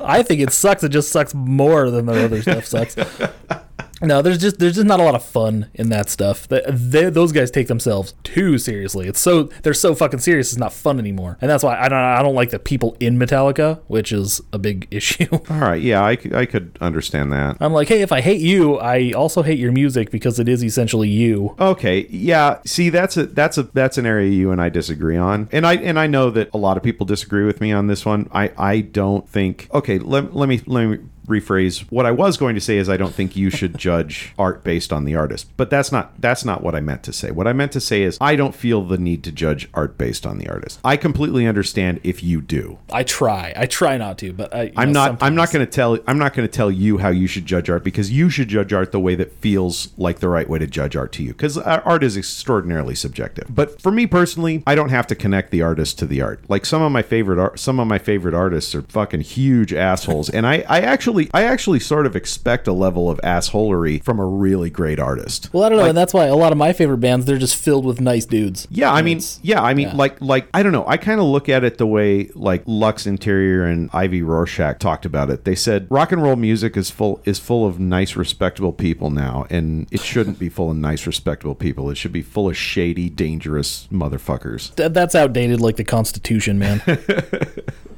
[0.00, 0.82] I think it sucks.
[0.82, 2.96] It just sucks more than the other stuff sucks.
[4.02, 6.48] No, there's just there's just not a lot of fun in that stuff.
[6.48, 9.08] They, they, those guys take themselves too seriously.
[9.08, 10.52] It's so they're so fucking serious.
[10.52, 13.18] It's not fun anymore, and that's why I don't I don't like the people in
[13.18, 15.28] Metallica, which is a big issue.
[15.32, 17.56] All right, yeah, I, I could understand that.
[17.60, 20.64] I'm like, hey, if I hate you, I also hate your music because it is
[20.64, 21.54] essentially you.
[21.58, 22.58] Okay, yeah.
[22.66, 25.74] See, that's a that's a that's an area you and I disagree on, and I
[25.74, 28.28] and I know that a lot of people disagree with me on this one.
[28.32, 29.68] I I don't think.
[29.72, 32.96] Okay, let, let me let me rephrase what I was going to say is I
[32.96, 35.48] don't think you should judge art based on the artist.
[35.56, 37.30] But that's not that's not what I meant to say.
[37.30, 40.26] What I meant to say is I don't feel the need to judge art based
[40.26, 40.80] on the artist.
[40.84, 42.78] I completely understand if you do.
[42.92, 43.52] I try.
[43.56, 45.98] I try not to, but uh, I, i'm know, not I'm not going to tell
[46.06, 48.72] I'm not going to tell you how you should judge art because you should judge
[48.72, 51.58] art the way that feels like the right way to judge art to you because
[51.58, 53.46] uh, art is extraordinarily subjective.
[53.54, 56.44] But for me personally, I don't have to connect the artist to the art.
[56.48, 60.28] Like some of my favorite art some of my favorite artists are fucking huge assholes
[60.30, 64.26] and I I actually I actually sort of expect a level of assholery from a
[64.26, 65.50] really great artist.
[65.52, 67.56] Well, I don't know, and that's why a lot of my favorite bands they're just
[67.56, 68.66] filled with nice dudes.
[68.70, 69.96] Yeah, I mean, yeah, I mean, yeah.
[69.96, 70.86] like, like I don't know.
[70.86, 75.04] I kind of look at it the way like Lux Interior and Ivy Rorschach talked
[75.04, 75.44] about it.
[75.44, 79.46] They said rock and roll music is full is full of nice, respectable people now,
[79.50, 81.90] and it shouldn't be full of nice, respectable people.
[81.90, 84.74] It should be full of shady, dangerous motherfuckers.
[84.76, 86.82] Th- that's outdated, like the Constitution, man.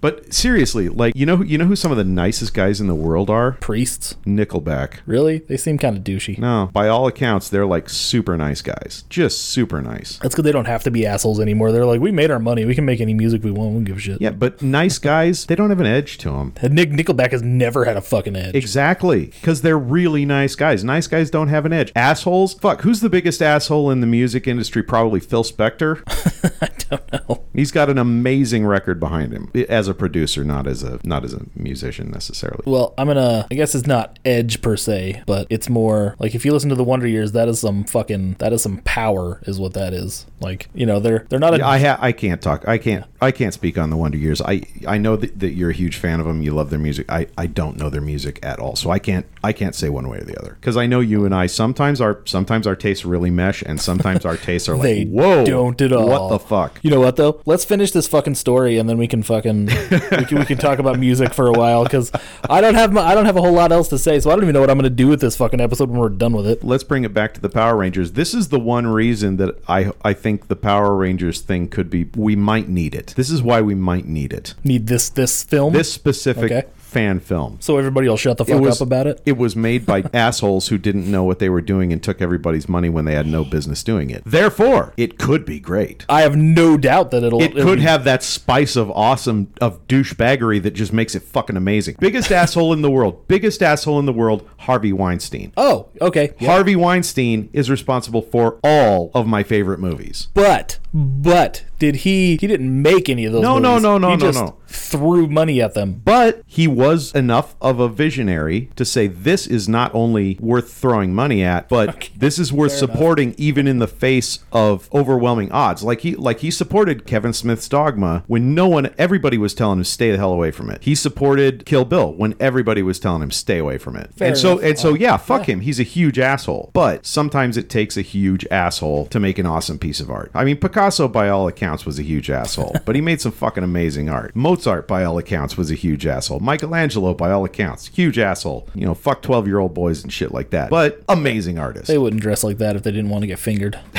[0.00, 2.94] But seriously, like you know, you know who some of the nicest guys in the
[2.94, 3.52] world are?
[3.52, 4.98] Priests, Nickelback.
[5.06, 5.38] really?
[5.38, 6.38] They seem kind of douchey.
[6.38, 9.04] No, by all accounts, they're like super nice guys.
[9.08, 10.18] Just super nice.
[10.18, 11.72] That's because they don't have to be assholes anymore.
[11.72, 12.64] They're like, we made our money.
[12.64, 13.70] We can make any music we want.
[13.70, 14.20] We don't give a shit.
[14.20, 16.52] Yeah, but nice guys, they don't have an edge to them.
[16.62, 18.54] Nick Nickelback has never had a fucking edge.
[18.54, 20.84] Exactly, because they're really nice guys.
[20.84, 21.92] Nice guys don't have an edge.
[21.96, 22.82] Assholes, fuck.
[22.82, 24.82] Who's the biggest asshole in the music industry?
[24.82, 26.02] Probably Phil Spector.
[26.62, 27.44] I don't know.
[27.54, 31.32] He's got an amazing record behind him as a producer, not as a not as
[31.32, 32.62] a musician necessarily.
[32.66, 33.46] Well, I'm gonna.
[33.50, 36.74] I guess it's not edge per se, but it's more like if you listen to
[36.74, 38.36] the Wonder Years, that is some fucking.
[38.38, 40.26] That is some power, is what that is.
[40.40, 41.58] Like you know, they're they're not a.
[41.58, 42.66] Yeah, I ha- I can't talk.
[42.66, 43.04] I can't.
[43.20, 44.40] I can't speak on the Wonder Years.
[44.40, 46.42] I I know that, that you're a huge fan of them.
[46.42, 47.10] You love their music.
[47.10, 50.08] I, I don't know their music at all, so I can't I can't say one
[50.08, 50.56] way or the other.
[50.60, 54.24] Because I know you and I sometimes our sometimes our tastes really mesh, and sometimes
[54.24, 56.08] our tastes are like whoa, don't at all.
[56.08, 56.78] What the fuck?
[56.82, 57.40] You know what though?
[57.44, 59.59] Let's finish this fucking story and then we can fucking
[60.10, 62.10] we can, we can talk about music for a while because
[62.48, 64.34] I don't have my, I don't have a whole lot else to say, so I
[64.34, 66.46] don't even know what I'm gonna do with this fucking episode when we're done with
[66.46, 66.64] it.
[66.64, 68.12] let's bring it back to the Power Rangers.
[68.12, 72.08] This is the one reason that I I think the Power Rangers thing could be
[72.16, 73.14] we might need it.
[73.16, 74.54] This is why we might need it.
[74.64, 76.68] Need this this film This specific Okay.
[76.90, 77.56] Fan film.
[77.60, 79.20] so everybody will shut the fuck up about it.
[79.24, 82.68] It was made by assholes who didn't know what they were doing and took everybody's
[82.68, 84.22] money when they had no business doing it.
[84.26, 86.04] Therefore, it could be great.
[86.08, 89.52] I have no doubt that it'll It it'll could be- have that spice of awesome
[89.60, 91.96] of douchebaggery that just makes it fucking amazing.
[92.00, 93.26] Biggest asshole in the world.
[93.28, 95.52] Biggest asshole in the world, Harvey Weinstein.
[95.56, 96.34] Oh, okay.
[96.38, 96.50] Yeah.
[96.52, 100.28] Harvey Weinstein is responsible for all of my favorite movies.
[100.34, 103.82] But but did he he didn't make any of those No, no, movies.
[103.84, 104.56] no, no, he no, just no.
[104.66, 106.00] threw money at them.
[106.04, 111.14] But he was enough of a visionary to say this is not only worth throwing
[111.14, 115.82] money at, but this is worth supporting even in the face of overwhelming odds.
[115.82, 119.84] Like he like he supported Kevin Smith's Dogma when no one everybody was telling him
[119.84, 120.82] stay the hell away from it.
[120.82, 124.14] He supported Kill Bill when everybody was telling him stay away from it.
[124.14, 124.64] Fair and so enough.
[124.64, 125.60] and so oh, yeah, fuck him.
[125.60, 126.70] He's a huge asshole.
[126.72, 130.30] But sometimes it takes a huge asshole to make an awesome piece of art.
[130.34, 133.64] I mean Picasso by all accounts was a huge asshole, but he made some fucking
[133.64, 134.34] amazing art.
[134.34, 136.40] Mozart by all accounts was a huge asshole.
[136.70, 138.68] Michelangelo by all accounts, huge asshole.
[138.74, 140.70] You know, fuck 12-year-old boys and shit like that.
[140.70, 141.88] But amazing artist.
[141.88, 143.78] They wouldn't dress like that if they didn't want to get fingered.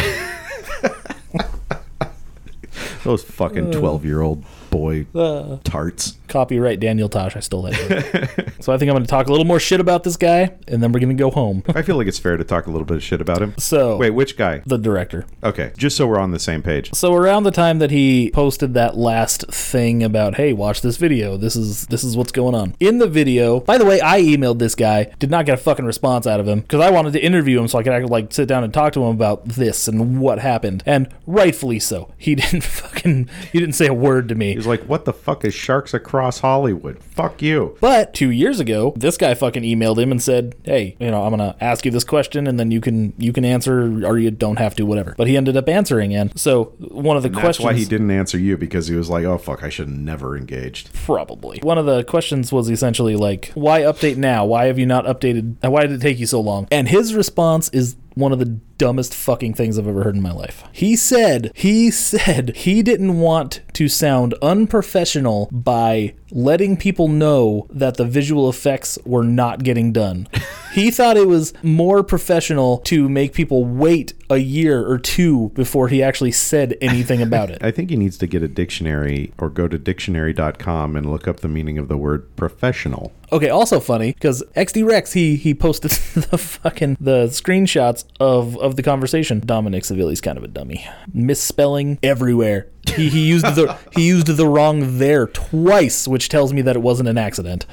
[3.03, 3.79] Those fucking uh.
[3.79, 6.17] 12-year-old boy uh, tarts.
[6.27, 7.35] Copyright Daniel Tosh.
[7.35, 8.53] I stole that.
[8.59, 10.81] so I think I'm going to talk a little more shit about this guy, and
[10.81, 11.61] then we're going to go home.
[11.75, 13.53] I feel like it's fair to talk a little bit of shit about him.
[13.59, 14.63] So Wait, which guy?
[14.65, 15.25] the director.
[15.43, 16.93] Okay, just so we're on the same page.
[16.93, 21.37] So around the time that he posted that last thing about, hey, watch this video.
[21.37, 22.75] This is this is what's going on.
[22.79, 25.85] In the video, by the way, I emailed this guy, did not get a fucking
[25.85, 28.31] response out of him because I wanted to interview him so I could actually like
[28.33, 30.81] sit down and talk to him about this and what happened.
[30.85, 32.13] And rightfully so.
[32.17, 34.55] He didn't fucking he didn't say a word to me.
[34.61, 37.01] He's like, what the fuck is Sharks Across Hollywood?
[37.03, 37.77] Fuck you.
[37.81, 41.31] But two years ago, this guy fucking emailed him and said, "Hey, you know, I'm
[41.31, 44.57] gonna ask you this question, and then you can you can answer, or you don't
[44.59, 47.65] have to, whatever." But he ended up answering, and so one of the That's questions
[47.65, 50.37] why he didn't answer you because he was like, "Oh fuck, I should have never
[50.37, 51.59] engaged." Probably.
[51.63, 54.45] One of the questions was essentially like, why update now?
[54.45, 55.55] Why have you not updated?
[55.67, 56.67] Why did it take you so long?
[56.71, 60.31] And his response is one of the dumbest fucking things I've ever heard in my
[60.31, 60.63] life.
[60.71, 67.97] He said, he said he didn't want to sound unprofessional by letting people know that
[67.97, 70.27] the visual effects were not getting done.
[70.73, 75.89] he thought it was more professional to make people wait a year or two before
[75.89, 77.61] he actually said anything about it.
[77.63, 81.41] I think he needs to get a dictionary or go to dictionary.com and look up
[81.41, 83.11] the meaning of the word professional.
[83.33, 85.91] Okay, also funny because XD Rex he he posted
[86.29, 89.41] the fucking the screenshots of of the conversation.
[89.45, 92.67] Dominic Seville's kind of a dummy, misspelling everywhere.
[92.95, 96.81] He he used the he used the wrong there twice, which tells me that it
[96.81, 97.65] wasn't an accident.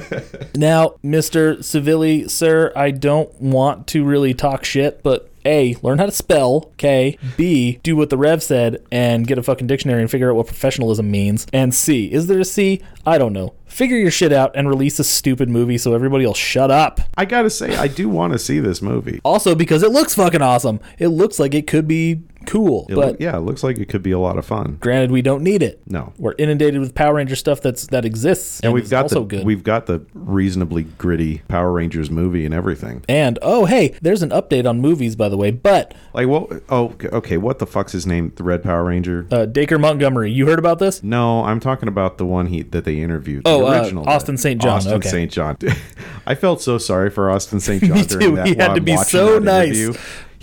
[0.56, 6.06] now, Mister Seville, sir, I don't want to really talk shit, but a, learn how
[6.06, 10.10] to spell, K, B, do what the Rev said and get a fucking dictionary and
[10.10, 11.46] figure out what professionalism means.
[11.52, 12.82] And C, is there a C?
[13.06, 13.54] I don't know.
[13.66, 17.00] Figure your shit out and release a stupid movie so everybody will shut up.
[17.16, 19.20] I gotta say, I do want to see this movie.
[19.22, 20.80] Also, because it looks fucking awesome.
[20.98, 22.86] It looks like it could be cool.
[22.88, 24.78] It but loo- yeah, it looks like it could be a lot of fun.
[24.80, 25.80] granted, we don't need it.
[25.86, 26.12] No.
[26.18, 28.60] We're inundated with Power Ranger stuff that's that exists.
[28.60, 29.46] And we've got also the good.
[29.46, 33.04] we've got the reasonably gritty Power Rangers movie and everything.
[33.08, 36.62] and oh hey, there's an update on movies by the way, but Like what?
[36.68, 37.36] Oh, okay.
[37.36, 38.32] What the fuck's his name?
[38.36, 39.26] The Red Power Ranger?
[39.30, 41.02] uh, Dacre Montgomery, you heard about this?
[41.02, 43.44] no, I'm talking about the one he that they interviewed.
[43.44, 44.60] The Oh, uh, original Austin St.
[44.60, 45.08] John, Austin okay.
[45.08, 45.30] St.
[45.32, 45.56] John.
[46.26, 47.82] I felt so sorry for Austin St.
[47.84, 48.36] John during too.
[48.36, 48.46] that.
[48.46, 49.68] He had to be so nice.
[49.76, 49.94] interview.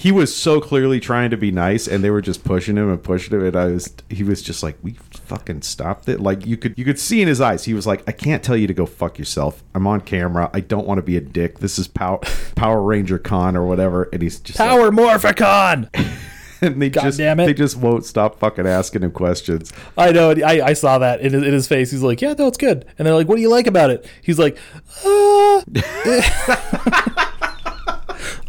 [0.04, 3.01] He was so clearly trying to be nice, and they were just pushing him and
[3.01, 3.45] pushing him.
[3.45, 6.84] And I was, he was just like, "We fucking stopped it." Like you could, you
[6.84, 9.18] could see in his eyes, he was like, "I can't tell you to go fuck
[9.18, 9.64] yourself.
[9.74, 10.49] I'm on camera.
[10.54, 11.60] I don't want to be a dick.
[11.60, 12.18] This is Power
[12.56, 15.88] Power Ranger Con or whatever." And he's just power like- Morphicon.
[16.62, 17.45] and they just damn it.
[17.45, 19.72] they just won't stop fucking asking him questions.
[19.97, 20.32] I know.
[20.32, 21.91] I, I saw that in, his- in his face.
[21.91, 24.06] He's like, "Yeah, no, it's good." And they're like, "What do you like about it?"
[24.22, 24.58] He's like,
[25.06, 25.62] uh,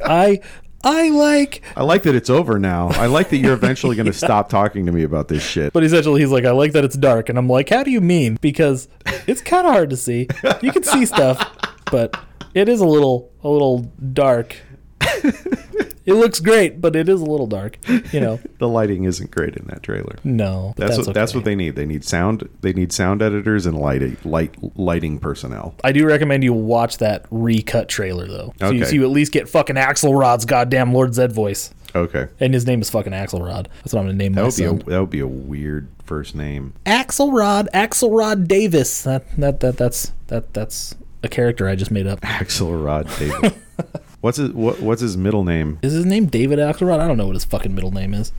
[0.04, 0.40] "I,
[0.84, 2.88] I like." I like that it's over now.
[2.90, 5.72] I like that you're eventually going to stop talking to me about this shit.
[5.72, 8.00] But essentially, he's like, "I like that it's dark," and I'm like, "How do you
[8.00, 8.88] mean?" Because
[9.26, 10.28] it's kind of hard to see.
[10.60, 11.50] You can see stuff,
[11.90, 12.16] but
[12.54, 14.56] it is a little, a little dark.
[16.06, 17.78] It looks great, but it is a little dark.
[18.12, 20.16] You know, the lighting isn't great in that trailer.
[20.22, 21.76] no, That's, that's what that's what they need.
[21.76, 22.48] They need sound.
[22.60, 25.74] They need sound editors and lighting light lighting personnel.
[25.82, 29.32] I do recommend you watch that recut trailer though, so, you, so you at least
[29.32, 33.68] get fucking Axelrod's goddamn Lord Zedd voice, Okay, and his name is fucking Axelrod.
[33.78, 35.88] That's what I'm gonna name that my would be a, that would be a weird
[36.04, 36.74] first name.
[36.84, 39.02] Axelrod, Axelrod Davis.
[39.02, 42.20] That that that that's that that's a character I just made up.
[42.22, 43.54] Axelrod David.
[44.24, 45.78] what's his what, What's his middle name?
[45.82, 46.98] Is his name David Axelrod?
[46.98, 48.32] I don't know what his fucking middle name is.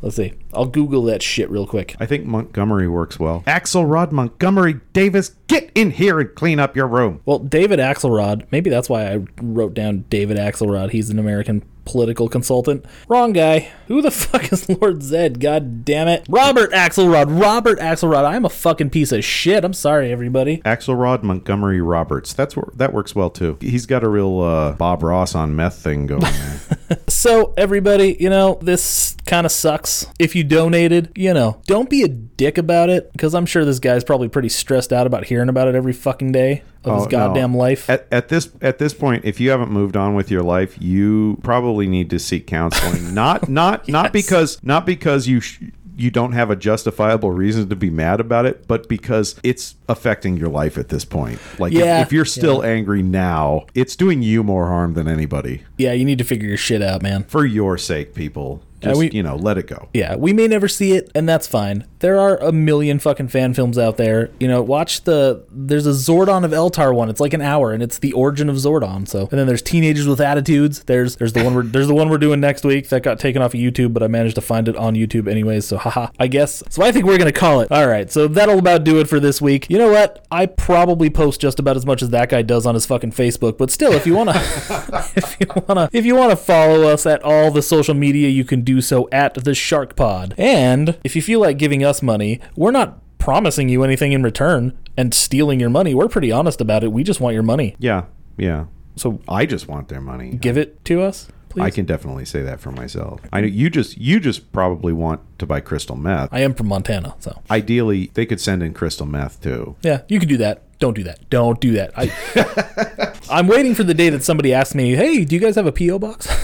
[0.00, 0.32] Let's see.
[0.54, 1.94] I'll Google that shit real quick.
[2.00, 3.44] I think Montgomery works well.
[3.46, 7.20] Axelrod Montgomery Davis, get in here and clean up your room.
[7.26, 8.46] Well, David Axelrod.
[8.50, 10.92] Maybe that's why I wrote down David Axelrod.
[10.92, 12.84] He's an American political consultant.
[13.08, 13.70] Wrong guy.
[13.88, 15.40] Who the fuck is Lord Zedd?
[15.40, 16.24] God damn it.
[16.28, 17.40] Robert Axelrod.
[17.40, 18.24] Robert Axelrod.
[18.24, 19.64] I'm a fucking piece of shit.
[19.64, 20.58] I'm sorry, everybody.
[20.58, 22.32] Axelrod Montgomery Roberts.
[22.32, 23.58] That's where that works well too.
[23.60, 26.98] He's got a real uh, Bob Ross on meth thing going there.
[27.20, 30.06] So, everybody, you know, this kind of sucks.
[30.18, 33.78] If you donated, you know, don't be a dick about it because I'm sure this
[33.78, 37.04] guy's probably pretty stressed out about hearing about it every fucking day of his Oh,
[37.04, 37.10] no.
[37.10, 37.90] goddamn life.
[37.90, 41.38] At, at this at this point, if you haven't moved on with your life, you
[41.42, 43.12] probably need to seek counseling.
[43.12, 45.64] not not not because not because you sh-
[46.00, 50.36] you don't have a justifiable reason to be mad about it, but because it's affecting
[50.36, 51.38] your life at this point.
[51.58, 52.00] Like if- Yeah.
[52.02, 55.62] if, you're still angry now, it's doing you more harm than anybody.
[55.76, 57.24] yeah, you need to figure your shit out, man.
[57.24, 59.88] For your sake, people, just we- you know, let it go.
[59.94, 61.86] Yeah, we may never see it, and that's fine.
[62.00, 64.30] There are a million fucking fan films out there.
[64.40, 65.44] You know, watch the.
[65.50, 67.10] There's a Zordon of Eltar one.
[67.10, 69.06] It's like an hour, and it's the origin of Zordon.
[69.06, 70.82] So, and then there's Teenagers with Attitudes.
[70.84, 73.42] There's there's the one we're there's the one we're doing next week that got taken
[73.42, 75.66] off of YouTube, but I managed to find it on YouTube anyways.
[75.66, 76.62] So, haha, I guess.
[76.70, 77.70] So I think we're gonna call it.
[77.70, 79.66] All right, so that'll about do it for this week.
[79.68, 80.24] You know what?
[80.30, 83.58] I probably post just about as much as that guy does on his fucking Facebook,
[83.58, 84.32] but still, if you wanna,
[85.16, 88.62] if you wanna, if you wanna follow us at all the social media, you can
[88.62, 90.34] do so at the Shark Pod.
[90.38, 94.76] And if you feel like giving us money, we're not promising you anything in return
[94.96, 95.94] and stealing your money.
[95.94, 96.92] We're pretty honest about it.
[96.92, 97.74] We just want your money.
[97.78, 98.04] Yeah,
[98.36, 98.66] yeah.
[98.96, 100.30] So I just want their money.
[100.32, 101.62] give it to us, please.
[101.62, 103.20] I can definitely say that for myself.
[103.32, 106.28] I know you just you just probably want to buy crystal meth.
[106.32, 109.76] I am from Montana, so Ideally, they could send in crystal meth too.
[109.82, 110.62] yeah, you can do that.
[110.80, 111.28] Don't do that.
[111.30, 111.92] Don't do that.
[111.96, 115.66] I, I'm waiting for the day that somebody asks me, "Hey, do you guys have
[115.66, 116.26] a PO box?"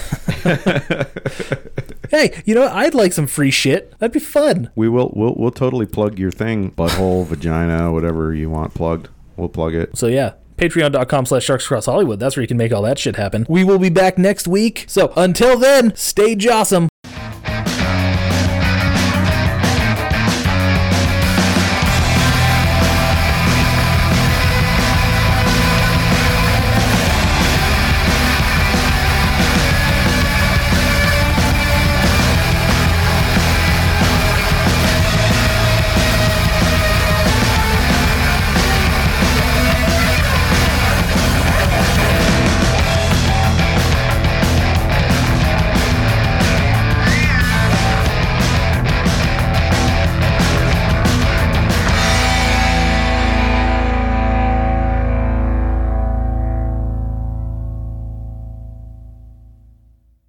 [2.09, 2.71] hey, you know, what?
[2.73, 3.97] I'd like some free shit.
[3.99, 4.69] That'd be fun.
[4.75, 9.09] We will we'll we'll totally plug your thing, butthole, vagina, whatever you want plugged.
[9.35, 9.97] We'll plug it.
[9.97, 10.33] So yeah.
[10.57, 12.19] Patreon.com slash Sharks Across Hollywood.
[12.19, 13.45] That's where you can make all that shit happen.
[13.47, 14.85] We will be back next week.
[14.87, 16.87] So until then, stay jawsome.